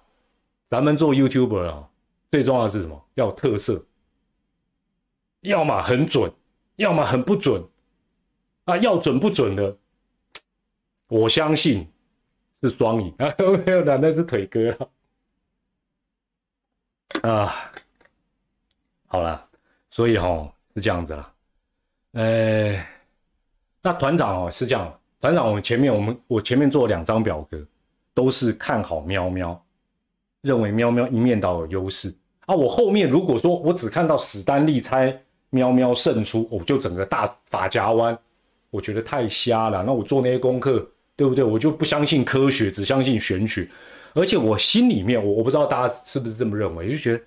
[0.65, 1.87] 咱们做 YouTuber 啊，
[2.31, 3.09] 最重要的是什么？
[3.15, 3.85] 要有特色，
[5.41, 6.31] 要么很准，
[6.75, 7.63] 要么很不准
[8.65, 8.77] 啊！
[8.77, 9.77] 要准不准的，
[11.07, 11.87] 我相信
[12.61, 13.33] 是双赢啊！
[13.65, 14.71] 没有的，那是腿哥
[17.21, 17.29] 啊。
[17.29, 17.71] 啊，
[19.07, 19.49] 好了，
[19.89, 21.33] 所以哈是这样子啦，
[22.11, 22.85] 呃，
[23.81, 27.65] 那团长哦是这样，团长，我们前面我们我前面做两张表格，
[28.13, 29.65] 都是看好喵喵，
[30.41, 32.13] 认为喵喵一面倒有优势
[32.45, 32.56] 啊。
[32.56, 35.17] 我后面如果说我只看到史丹利猜
[35.50, 38.17] 喵喵胜出，我就整个大法夹弯，
[38.69, 39.84] 我觉得太瞎了。
[39.84, 41.43] 那我做那些功课，对不对？
[41.43, 43.67] 我就不相信科学，只相信玄学。
[44.13, 47.23] 而且我心里面，我我不知道大家是不是这么认为，就觉得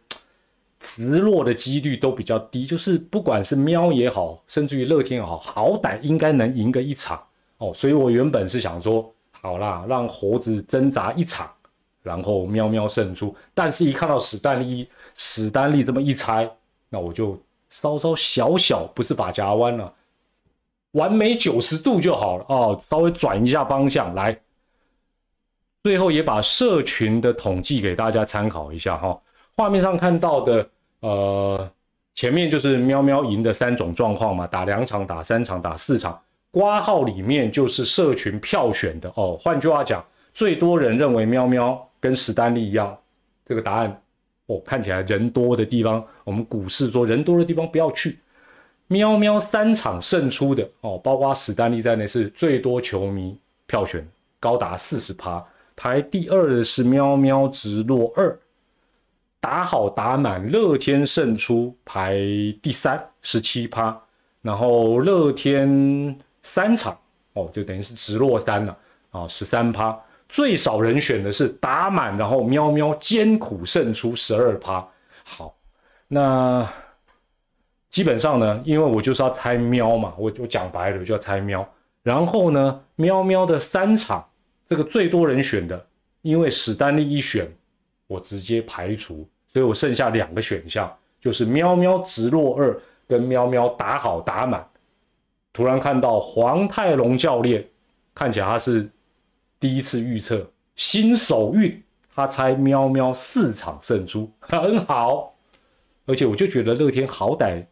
[0.80, 7.22] 直落的几率都比较低，就是不管是喵也好，甚至于乐天也好，好歹应该能赢个一场
[7.58, 7.72] 哦。
[7.74, 11.48] 所以我原本是想说，好啦，让猴子挣扎一场，
[12.02, 13.34] 然后喵喵胜出。
[13.54, 16.50] 但是，一看到史丹利史丹利这么一猜，
[16.88, 19.92] 那我就稍稍小小不是把夹弯了，
[20.92, 24.38] 完美九十度就好了哦，稍微转一下方向来。
[25.82, 29.18] 最后也把社群的统计给大家参考一下哈，
[29.56, 30.68] 画面上看到的，
[31.00, 31.70] 呃，
[32.14, 39.38] 前面就是喵喵赢的三种状况嘛，打两场、打三场、打四场，挂号里面就是社群票选的哦。
[39.40, 42.96] 换句话讲，最多人认为喵喵跟史丹利一样，
[43.46, 44.02] 这个答案
[44.46, 48.18] 哦，看起来人多的地方，我们股市说人多的地方不要去。
[48.88, 54.04] 喵喵三场胜出的哦，包括史丹利在内是最多球迷票选，
[54.40, 55.44] 高达四十趴。
[55.76, 58.36] 排第二的是喵喵直落二，
[59.40, 62.18] 打好打满乐天胜出排
[62.60, 63.96] 第三十七趴，
[64.42, 66.98] 然后乐天三场
[67.34, 68.76] 哦，就等于是直落三了
[69.10, 69.96] 啊，十三趴。
[70.30, 74.86] 最少人选的是打满，然后喵喵艰苦胜出十二趴。
[75.24, 75.52] 好，
[76.06, 76.66] 那
[77.90, 81.68] 基本上呢，因为我就是要猜喵嘛，我我讲白了就要猜喵，
[82.04, 84.24] 然后呢，喵喵的三场。
[84.68, 85.84] 这个最多人选的，
[86.22, 87.52] 因为史丹利一选，
[88.06, 90.88] 我直接排除，所以我剩下两个选项，
[91.20, 94.64] 就是喵喵直落二跟喵喵打好打满。
[95.52, 97.66] 突然看到黄泰龙教练，
[98.14, 98.88] 看起来他是
[99.60, 101.80] 第一次预测新手运
[102.14, 105.36] 他猜喵喵四场胜出， 很好。
[106.06, 107.64] 而且我就觉得乐天好歹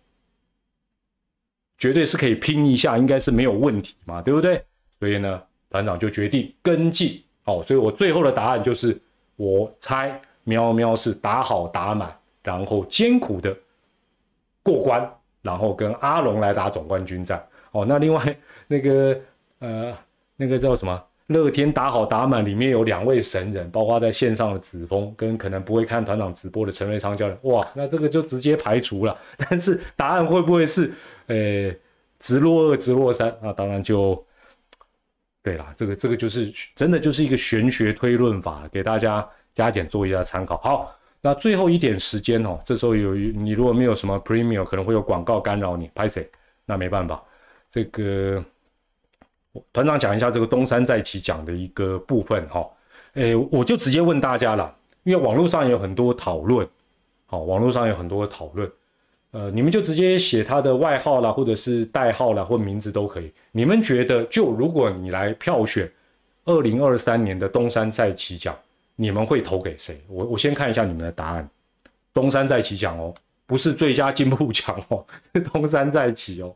[1.76, 4.64] 绝对是可以拼一下，应该是没有问题嘛，对不对？
[5.00, 7.20] 所以呢，团长就决定跟进。
[7.42, 9.00] 好，所以我最后的答案就是
[9.36, 13.56] 我猜喵喵是打好打满，然后艰苦的
[14.62, 17.44] 过关，然后跟阿龙来打总冠军战。
[17.72, 19.20] 哦，那另外那个
[19.60, 19.96] 呃
[20.36, 21.04] 那个叫什么？
[21.28, 27.38] 乐天打好打满，里面有两位神人，包括在线上的子峰跟可能不会看团长直播的陈瑞昌教练。
[27.42, 29.14] 哇，那这个就直接排除了。
[29.36, 30.90] 但是答案会不会是
[31.26, 31.70] 呃
[32.18, 33.30] 直落二直落三？
[33.42, 34.24] 那当然就
[35.42, 35.66] 对了。
[35.76, 40.56] 这个这个就是真的就是一个玄学推论法，给大家加减做一下参考。
[40.58, 46.26] 好，那最后一点时间哦，这时候有你如果没有什么 premium，可能会有广告干扰你拍谁？
[46.64, 47.22] 那没办法，
[47.70, 48.42] 这个。
[49.72, 52.68] 团长讲一下这个东山再起讲的一个部分哈，
[53.14, 56.68] 诶，我就直接问大家了，因为网络上有很多讨论，
[57.26, 58.70] 好，网络上有很多讨论，
[59.32, 63.32] 呃，你们就直接写他的外号啦，或者是代号啦，或名字都可以。
[63.50, 65.90] 你们觉得，就如果你来票选
[66.44, 68.56] 二零二三年的东山再起奖，
[68.96, 70.00] 你们会投给谁？
[70.08, 71.48] 我我先看一下你们的答案。
[72.12, 73.14] 东山再起奖哦，
[73.46, 76.54] 不是最佳进步奖哦，是东山再起哦。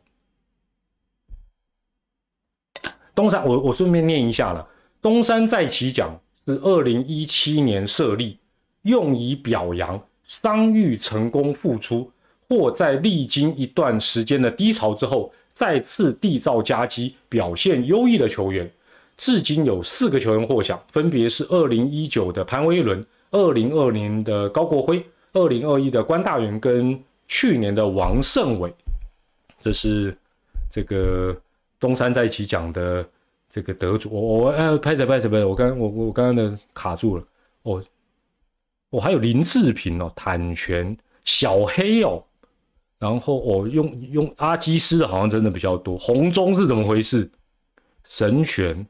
[3.15, 4.67] 东山，我我顺便念一下了。
[5.01, 8.37] 东山再起奖是二零一七年设立，
[8.83, 12.09] 用以表扬伤愈成功复出，
[12.49, 18.69] 或在历经一段时间的低潮之后，再次缔造佳绩、表现优异的球员。
[19.15, 28.73] 至今有四个球员获奖，分别是二零一九的潘威伦、二零二零的高国辉、二零二一的关大元跟去年的王胜伟。
[29.61, 30.17] 这是
[30.71, 31.35] 这个。
[31.83, 33.05] 东山再起讲的
[33.49, 37.27] 这个得主，我我哎拍着拍着拍着，我刚我我刚刚的卡住了
[37.63, 37.83] 哦，
[38.89, 42.23] 我还有林志平哦，坦拳小黑哦，
[42.99, 47.29] 然后我用用阿基斯好像真的比较多，红中是怎么回事？
[48.05, 48.87] 神拳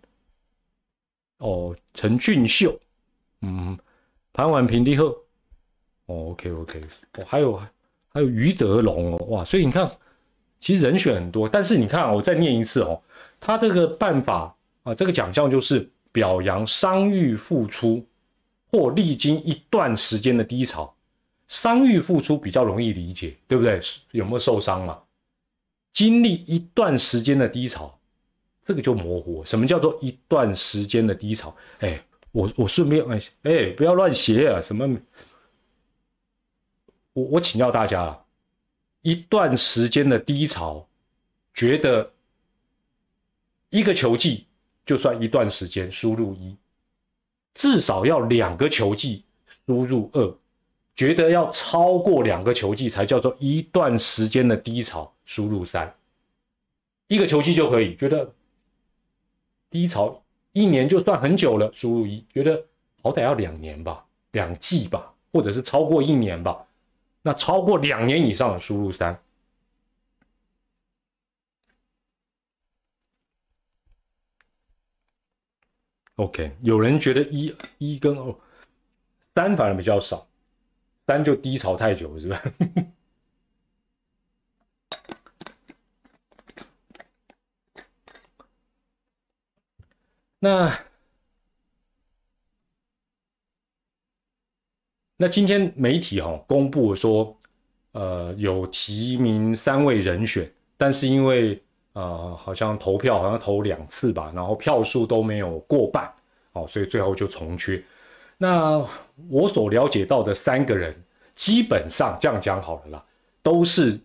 [1.40, 2.80] 哦，陈俊秀，
[3.42, 3.76] 嗯，
[4.34, 5.18] 潘婉平的贺
[6.06, 6.82] ，OK OK，
[7.14, 7.60] 哦还有
[8.10, 9.90] 还有于德龙哦，哇，所以你看。
[10.64, 13.04] 其实人选很多，但是你看，我再念一次哦，
[13.38, 18.02] 他这个办法啊，这个奖项就是表扬伤愈复出
[18.72, 20.96] 或历经一段时间的低潮。
[21.50, 23.78] 伤愈复出比较容易理解，对不对？
[24.12, 24.98] 有没有受伤嘛？
[25.92, 28.00] 经历一段时间的低潮，
[28.66, 29.44] 这个就模糊。
[29.44, 31.54] 什么叫做一段时间的低潮？
[31.80, 34.62] 哎，我我顺便哎哎，不要乱写啊！
[34.62, 34.98] 什么？
[37.12, 38.23] 我我请教大家了。
[39.04, 40.88] 一段时间的低潮，
[41.54, 42.10] 觉得
[43.70, 44.46] 一个球季
[44.86, 46.56] 就算一段时间输入一，
[47.54, 49.24] 至少要两个球季
[49.66, 50.36] 输入二，
[50.96, 55.94] 觉得要超过两个球季才叫做一段时间的低潮输入三，
[57.08, 58.34] 一个球季就可以觉得
[59.70, 62.64] 低潮一年就算很久了输入一，觉得
[63.02, 66.66] 好歹要两年吧，两季吧，或者是超过一年吧。
[67.24, 69.20] 那超过两年以上的输入三
[76.16, 76.56] ，OK。
[76.62, 78.36] 有人觉得一一跟二
[79.36, 80.28] 三反而比较少，
[81.08, 82.42] 三就低潮太久是吧？
[90.42, 90.93] 那。
[95.24, 97.34] 那今天媒体哈公布说，
[97.94, 101.58] 呃，有提名三位人选，但是因为
[101.94, 106.12] 呃好像投票好像投两次吧，然后票数都没有过半，
[106.52, 107.82] 哦，所以最后就重缺。
[108.38, 108.86] 那
[109.30, 110.94] 我所了解到的三个人，
[111.36, 113.06] 基本上这样讲好了啦，
[113.42, 113.98] 都是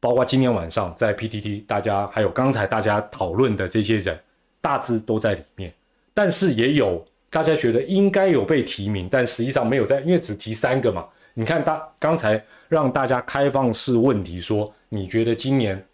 [0.00, 4.18] 包括今天晚上在 PTT 大家还有刚才大家讨论的这些人，
[4.62, 5.70] 大致都在里面，
[6.14, 7.06] 但是也有。
[7.30, 11.04] 大家觉得应该有被提名，但实际上没有在，因为只提三个嘛。
[11.34, 15.84] 你看，大刚才让大家开放式问题，说你觉得今年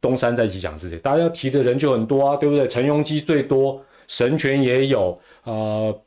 [0.00, 0.96] 东山再起奖是谁？
[0.98, 2.66] 大家提的人就很多啊，对不对？
[2.66, 6.00] 陈庸基最多，神权也有，呃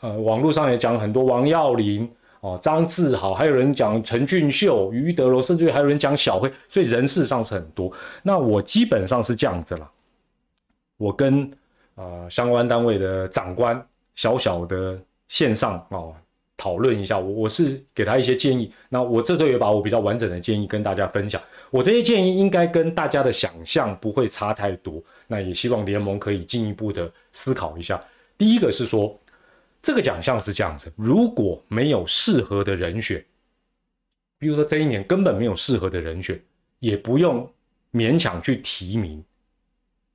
[0.00, 2.06] 呃，网络上也讲很多，王耀林
[2.40, 7.90] 哦，张志豪，还有人讲陈俊秀、于德罗，甚至还有人讲小辉，所以人事上是很多。
[8.22, 9.90] 那我基本上是这样子了，
[10.98, 11.50] 我跟
[11.94, 13.82] 呃相关单位的长官。
[14.20, 16.12] 小小的线上啊
[16.54, 18.70] 讨论一下，我我是给他一些建议。
[18.90, 21.40] 那我这周也把我比较完整的建议跟大家分享。
[21.70, 25.02] 我这些建议应该跟大家的想象不会差太多。
[25.26, 27.98] 那也希望联盟可以进一步的思考一下。
[28.36, 29.18] 第一个是说，
[29.80, 33.24] 这个奖项是这样子：如果没有适合的人选，
[34.38, 36.38] 比如说这一年根本没有适合的人选，
[36.80, 37.50] 也不用
[37.90, 39.24] 勉强去提名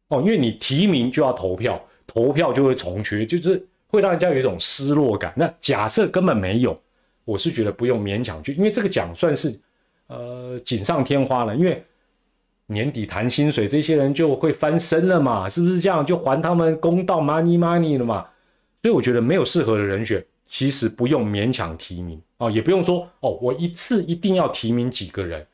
[0.10, 5.34] 哦，因为你提名就要投票，投票就会重缺，就是会让人家有一种失落感。
[5.36, 6.80] 那假设根本没有，
[7.24, 9.60] 我是觉得不用勉强去，因为这个奖算是
[10.08, 11.84] 呃锦上添花了，因为。
[12.68, 15.48] 年底谈薪水，这些人就会翻身了嘛？
[15.48, 16.04] 是不是这样？
[16.04, 18.26] 就还他们公道，money money 了嘛？
[18.82, 25.46] 所以我觉得没有适合的人选，其实不用勉强提名哦，也不用说哦，我一次一定要提名几个人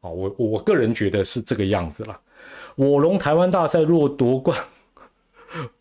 [0.00, 0.10] 哦。
[0.10, 2.18] 我我个人觉得是这个样子啦。
[2.74, 4.58] 我龙台湾大赛若夺冠，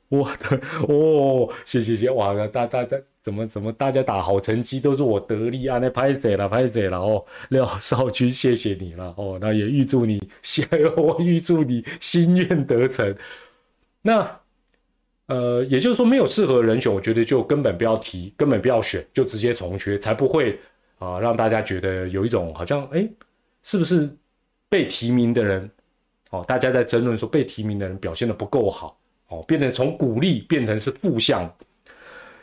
[0.10, 2.98] 我的 哦，谢谢谢哇，大大家。
[3.26, 5.80] 怎么怎么大家打好成绩都是我得力啊？
[5.80, 6.48] 那拍谁了？
[6.48, 7.00] 拍谁了？
[7.00, 9.40] 哦，廖少军，谢谢你了哦。
[9.42, 10.22] 那也预祝你，
[10.96, 13.16] 我预祝你心愿得成。
[14.04, 14.40] 那
[15.26, 20.60] 呃，也就是说没有适合人选，我觉得就根本不要提，根本不要选，就直接重缺，才不会
[21.00, 23.10] 啊让大家觉得有一种好像哎，
[23.64, 24.08] 是不是
[24.70, 25.68] 被提名的人
[26.30, 26.46] 哦？
[26.48, 28.96] 大家在争论说被提名的人表现的不够好
[29.36, 31.52] 哦，变成从鼓励变成是负向。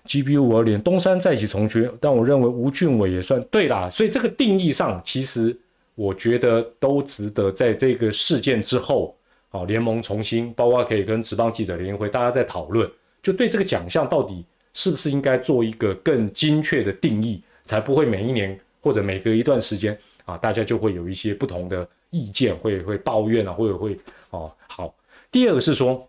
[0.04, 5.56] G P U 五二零东山再起重缺，但我认为吴俊伟也算对啦，所以这个定义上，其实
[5.94, 9.16] 我觉得都值得在这个事件之后，
[9.50, 12.90] 啊，联盟重新，包括可以跟职棒记者联会，大家在讨论，
[13.22, 23.96] 就对这个奖项到底是不是应该做一个更精确的定义，才不会每一年或者每隔一段时间啊，大家就会有一些不同的意见，会会抱怨啊，或者会
[24.30, 24.92] 哦好。
[25.30, 26.04] 第二个是说，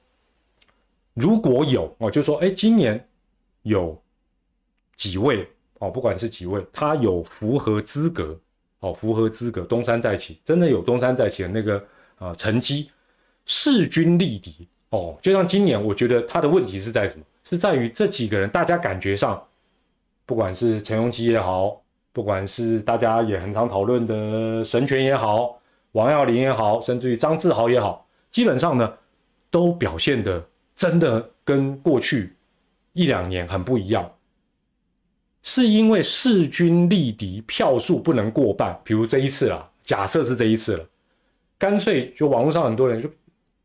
[1.14, 3.04] 如果有哦，就说哎，今年。
[3.66, 3.98] 有
[4.98, 5.48] 几位
[5.80, 8.38] 哦，不管是几位，他有符合资格
[8.82, 11.82] 哦，符合资格东山再起，真的有东山再起的那个
[12.18, 12.92] 啊成绩，
[13.46, 15.18] 势均力敌哦。
[15.22, 17.24] 就像今年，我觉得他的问题是在什么？
[17.46, 19.42] 是在于这几个人，大家感觉上，
[20.26, 25.58] 不管是陈永基也好，不管是大家也很常讨论的神权也好，
[25.94, 28.94] 王耀林也好，甚至于张志豪也好，基本上呢，
[29.50, 30.46] 都表现的
[30.84, 32.36] 真的跟过去。
[32.92, 34.12] 一两年很不一样，
[35.42, 38.78] 是因为势均力敌，票数不能过半。
[38.84, 40.86] 比如这一次啦，假设是这一次了，
[41.58, 43.10] 干脆就网络上很多人就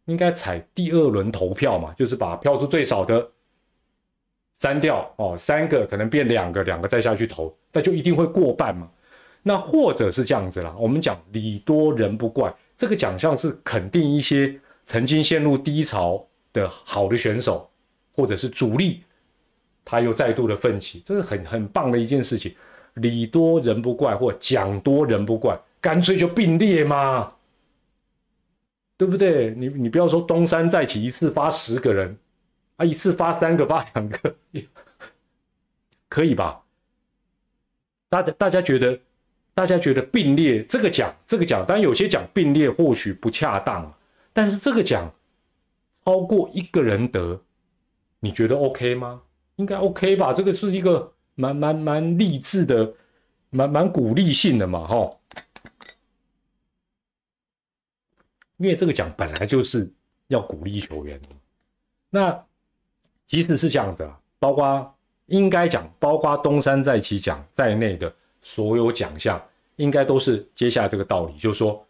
[0.04, 3.28] 应该采第二轮投票嘛，就是把票数最少的
[4.58, 8.88] 删掉哦，三个可能变两个，两个再下去投，那就一定会过半嘛。
[9.42, 16.24] 那或者是这样子啦，我们讲礼多人不怪，这个奖项是肯定一些曾经陷入低潮
[16.58, 17.70] 的好的选手，
[18.12, 19.02] 或者是主力。
[19.90, 22.54] 他又再度的奋起，这是很很棒的一件事情。
[22.94, 27.32] 礼多人不怪，或奖多人不怪，干脆就并列嘛，
[28.98, 29.54] 对不对？
[29.54, 32.18] 你你不要说东山再起一次发十个人，
[32.76, 34.34] 啊，一次发三个发两个，
[36.10, 36.60] 可以吧？
[38.10, 39.00] 大家大家觉得，
[39.54, 43.90] 大家觉得并列这个奖，这个奖，当然有些奖并列或许不恰当，
[44.34, 45.10] 但是这个奖
[46.08, 47.38] 超过一个人得，
[48.20, 49.20] 你觉得 OK 吗？
[49.56, 50.32] 应该 OK 吧？
[50.32, 52.94] 这个是一个蛮蛮蛮励志的，
[53.50, 55.14] 蛮蛮鼓励性的嘛，哈。
[58.56, 59.92] 因为这个奖本来就是
[60.28, 61.20] 要鼓励球员。
[62.08, 62.42] 那
[63.26, 64.96] 即使是这样的，包括
[65.26, 69.38] 应该讲，包括东山再起奖在内的所有奖项，
[69.76, 71.86] 应该都是接下来这个道理，就是说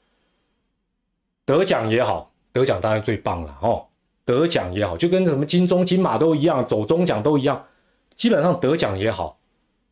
[1.45, 3.85] 得奖也好，得奖当然最棒了，哦。
[4.29, 7.65] 得奖也好，就跟什么金钟、金马都一样，走中奖都一样。
[8.15, 9.39] 基本上得奖也好，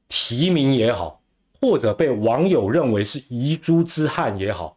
[0.09, 1.23] 提名也好，
[1.59, 4.77] 或者被网友认为是遗珠之憾也好，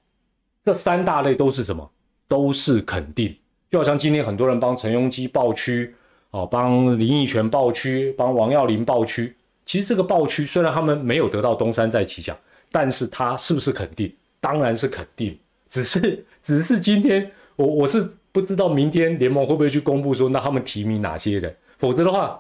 [0.64, 1.92] 这三大类都是什么？
[2.26, 3.36] 都是肯定。
[3.70, 5.94] 就好像今天很多人帮陈庸基报区，
[6.32, 9.36] 哦，帮林奕泉报区，帮王耀林报区。
[9.66, 12.38] 其实这个报区虽然他们没有得到东山再起奖，
[12.72, 14.16] 但是他是不是肯定？
[14.40, 15.38] 当然是肯定。
[15.70, 18.10] 只是，只是今天我我是。
[18.32, 21.56] 不知道明天联盟会不会去公布说，那他们提名哪些人？
[21.78, 22.40] 否则的话，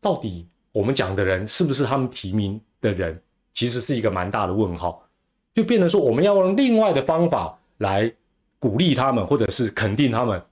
[0.00, 3.20] 到底我们讲的人是不是他们提名的人，
[3.52, 5.06] 其实是一个蛮大的问号。
[5.54, 8.12] 就变成说，我们要用另外的方法来
[8.58, 10.42] 鼓励他们，或者是肯定他们，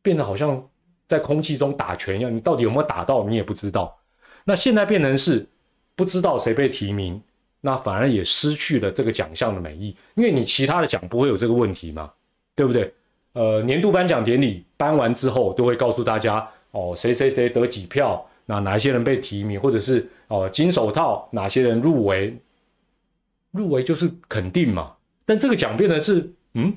[0.00, 0.64] 变得好像
[1.08, 2.34] 在空气中打拳一样。
[2.34, 3.94] 你到底有没有打到，你也不知道。
[4.44, 5.44] 那现在变成是
[5.96, 7.20] 不知道谁被提名，
[7.60, 12.12] 那反而也失去了这个奖项的美意，因为你其他的奖不会有这个问题嘛，
[12.54, 12.94] 对不对？
[13.34, 22.36] 呃，年度颁奖典礼颁完之后，都会告诉大家哦，谁谁谁得几票，那哪些人被提名，或者是哦金手套，哪些人入围，
[23.50, 24.94] 入围就是肯定嘛。
[25.24, 26.74] 但这个奖变的是，嗯，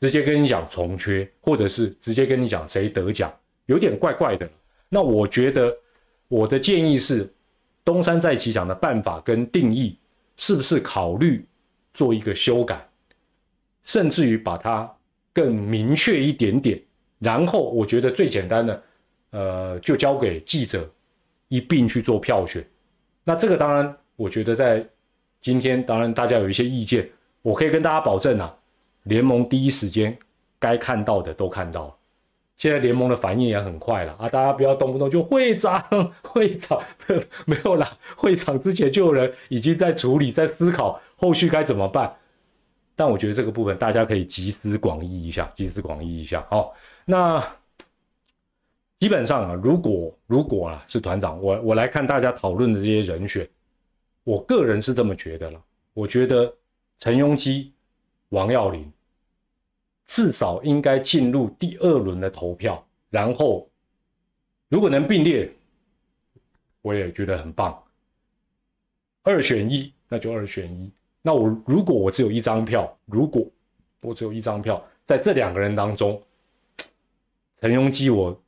[0.00, 3.32] 直接跟你讲重缺，或者是直接跟你讲谁得奖，
[3.66, 4.48] 有点怪怪的。
[4.88, 5.76] 那我觉得，
[6.28, 7.30] 我的建议是，
[7.84, 9.98] 东山再起奖的办法跟定义
[10.36, 11.44] 是不是考虑
[11.92, 12.88] 做一个修改，
[13.82, 14.90] 甚至于把它
[15.34, 16.80] 更明确一点点。
[17.18, 18.82] 然后我觉得最简单的，
[19.30, 20.90] 呃，就交给记者
[21.48, 22.64] 一并去做票选。
[23.24, 24.86] 那这个当然，我觉得在
[25.40, 27.08] 今天，当然大家有一些意见，
[27.42, 28.54] 我可以跟大家保证啊，
[29.04, 30.16] 联盟第一时间
[30.58, 31.98] 该看到的都看到。
[32.56, 35.82] 现在联盟的反应也很快了啊，大家不要动不动就会长
[36.22, 36.80] 会长
[37.46, 42.14] 没有啦，会长之前就有人已经在处理，在思考后续该怎么办。
[42.96, 46.46] 但我觉得这个部分大家可以集思广益一下，集思广益一下。
[46.50, 46.74] 好，
[47.04, 47.56] 那
[49.00, 53.48] 基本上啊，如果如果啊是团长，我我来看大家讨论的这些人选，
[54.22, 55.62] 我个人是这么觉得了。
[55.92, 56.52] 我觉得
[56.98, 57.72] 陈庸基、
[58.30, 58.90] 王耀林
[60.06, 63.68] 至少应该进入第二轮的投票，然后
[64.68, 65.52] 如果能并列，
[66.80, 67.82] 我也觉得很棒。
[69.22, 70.90] 二选一，那就二选一。
[71.26, 73.46] 那我如果我只有一张票，如果
[74.02, 76.20] 我只有一张票，在这两个人当中，
[77.58, 78.38] 陈庸基我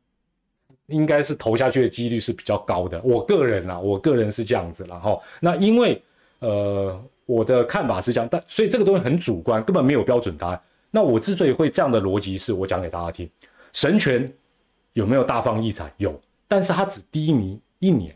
[0.89, 3.01] 应该是投下去的几率是比较高的。
[3.03, 5.19] 我个人啊，我个人是这样子了哈。
[5.41, 6.03] 那因为
[6.41, 10.61] 呃我的看法是这样，但所以这个东西很主观，根本没有标准答案。
[10.91, 13.27] 那我之所以会这样的逻辑，是我讲给大家听。
[13.73, 14.31] 神权
[14.93, 15.91] 有没有大放异彩？
[15.97, 16.15] 有，
[16.47, 18.15] 但是他只低迷一年，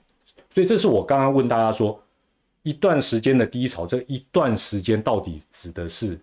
[0.55, 1.99] 所以这是我刚刚问大家说。
[2.63, 6.19] 一段时间的低潮，这一段时间到底指的是，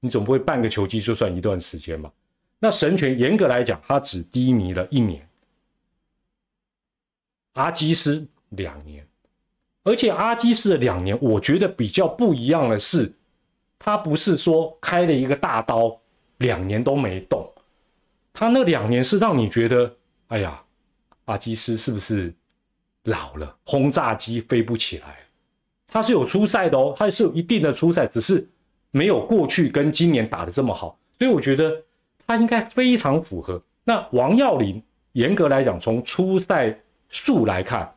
[0.00, 2.12] 你总不会半个球季就算一段时间吧？
[2.58, 5.28] 那神权严格来讲，他只低迷了一年，
[7.52, 9.06] 阿基斯两年，
[9.84, 13.12] 而且阿基斯的两年，我觉得比较不一样的是，
[13.78, 16.00] 他不是说开了一个大刀，
[16.38, 17.48] 两年都没动，
[18.32, 19.96] 他那两年是让你觉得，
[20.28, 20.64] 哎呀，
[21.26, 22.34] 阿基斯是不是
[23.04, 25.27] 老了，轰炸机飞不起来？
[25.90, 28.46] 他是有出赛的哦，他是有一定的出赛，只是
[28.90, 31.74] 没有过去跟今年打的这么好，所以我觉得
[32.26, 33.62] 他应该非常符合。
[33.84, 34.82] 那王耀林
[35.12, 36.78] 严格来讲，从出赛
[37.08, 37.90] 数来看，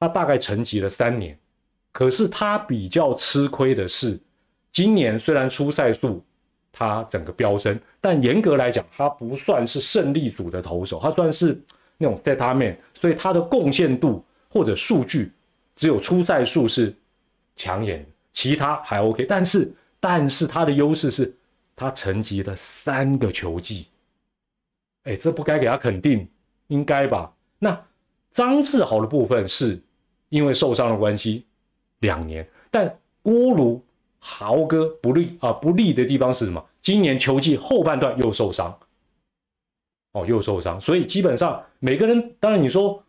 [0.00, 1.38] 他大概沉寂了三年，
[1.92, 4.18] 可是他比较吃亏的是，
[4.70, 6.24] 今年虽然出赛数
[6.72, 11.62] 他整个飙升，但严格来讲，他不算是胜利组的投手，他算是
[11.98, 15.30] 那种 set man，所以他的贡献度或者数据
[15.76, 16.94] 只有出赛数是。
[17.56, 21.34] 抢眼，其他还 OK，但是但是他的优势是，
[21.76, 23.86] 他沉寂了三个球季，
[25.04, 26.28] 哎，这不该给他肯定，
[26.68, 27.32] 应该吧？
[27.58, 27.86] 那
[28.30, 29.80] 张志豪的部分是
[30.28, 31.46] 因为受伤的关系，
[32.00, 33.84] 两年，但锅炉
[34.18, 36.64] 豪哥不利啊，不利的地方是什么？
[36.80, 38.76] 今年球季后半段又受伤，
[40.12, 43.04] 哦，又受伤，所以基本上每个人，当然你说。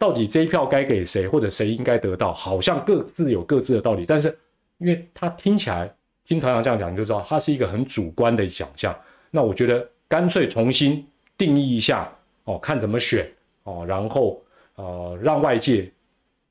[0.00, 2.32] 到底这一票该给谁，或者谁应该得到？
[2.32, 4.34] 好像各自有各自的道理，但是
[4.78, 5.94] 因为他听起来
[6.24, 8.98] 听团长这样讲，你就知道他是一个很主观的想象。
[9.30, 12.10] 那我觉得干脆重新定义一下
[12.44, 13.30] 哦，看怎么选
[13.64, 14.42] 哦，然后
[14.76, 15.92] 呃让外界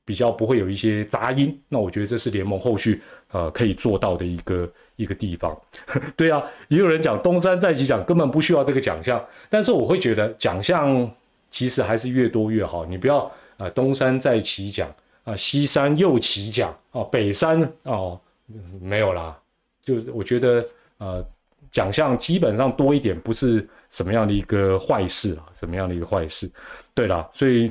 [0.05, 1.59] 比较不会有一些杂音。
[1.67, 5.59] 那我觉得这是联盟后续呃可以做到的一个一个地方。
[6.15, 11.11] 对啊，也有人讲东山再起奖根本不需要这个奖项，但是我会觉得奖项
[11.49, 12.85] 其实还是越多越好。
[12.85, 13.31] 你不要。
[13.59, 14.89] 啊，东山再起奖
[15.25, 18.17] 啊，西山又起奖哦，北山哦，
[18.79, 19.37] 没有啦，
[19.83, 20.65] 就我觉得
[20.97, 21.23] 呃，
[21.69, 26.49] 奖项基本上多一点不是什么样的一个坏事啊，什么样的一个坏事？
[26.93, 27.69] 对了，所以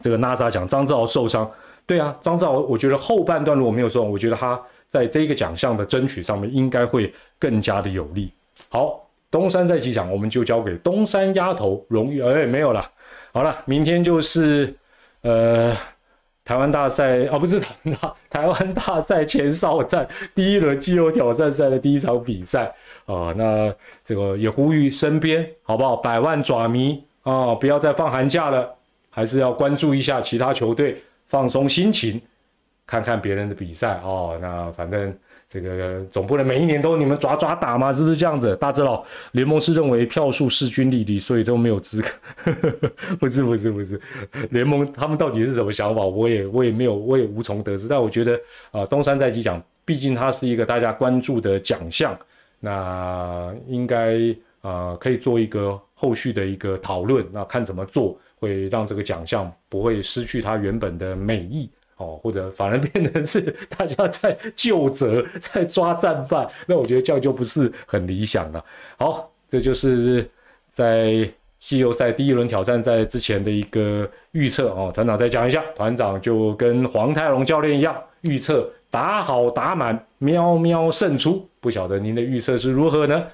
[0.00, 1.48] 这个纳扎奖张志豪受伤，
[1.84, 8.32] 对啊，张志豪我觉得后半段如果没有受伤，我觉得他在这个奖项的争取上面应该会更加的有利。
[8.70, 12.90] 好，东山再起奖我们就交给东山丫头荣誉，哎，没有了，
[13.34, 14.74] 好了，明天就是。
[15.24, 15.74] 呃，
[16.44, 22.72] 台湾大赛啊，不是台大台湾大赛前哨战第一轮肌肉挑战赛的第一场比赛
[23.06, 25.96] 啊，那这个也呼吁身边好不好？
[25.96, 28.72] 百万爪迷啊，不要再放寒假了，
[29.08, 32.20] 还是要关注一下其他球队，放松心情，
[32.86, 34.38] 看看别人的比赛哦。
[34.40, 35.16] 那反正。
[35.48, 37.92] 这个总不能每一年都你们抓抓打吗？
[37.92, 38.56] 是不是这样子？
[38.56, 42.08] 大智佬联盟是认为票数势均力敌，所以都没有资格。
[43.20, 44.00] 不是不是不是，
[44.50, 46.02] 联盟他们到底是什么想法？
[46.02, 47.86] 我也我也没有我也无从得知。
[47.86, 48.38] 但我觉得
[48.72, 52.18] 啊，东山再起奖，毕竟它是一个大家关注的奖项，
[52.58, 57.24] 那应该啊可以做一个后续的一个讨论。
[57.30, 61.70] 那看怎么做会让这个奖项不会失去它原本的美意。
[61.96, 63.40] 哦，或者反而变成是
[63.76, 68.64] 大家在就责，在抓战犯，那我觉得这样就不是很理想了。
[68.96, 70.28] 好，这就是
[70.70, 71.28] 在
[71.58, 81.48] 季后赛第一轮挑战赛之前的一个预测哦，团长再讲一下，团长就跟黄泰龙教练一样，预测打好打满，喵喵胜出。
[81.60, 83.24] 不晓得您的预测是如何呢？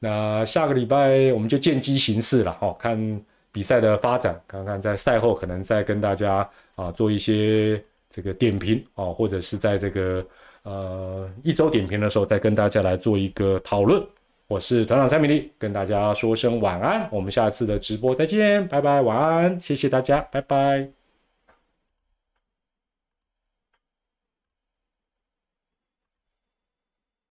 [0.00, 7.82] 那下个礼拜我们就见机行事了哈，看比赛的发展，看看在赛后可能再跟大家啊做一些
[8.18, 10.26] 这个点评哦，或者是在这个
[10.64, 14.04] 呃一周点评的时候再跟大家来做一个讨论。
[14.48, 20.97] 我是团长蔡明丽，跟大家说声晚安，我们下次的直播再见，拜拜，晚安，谢谢大家，拜拜。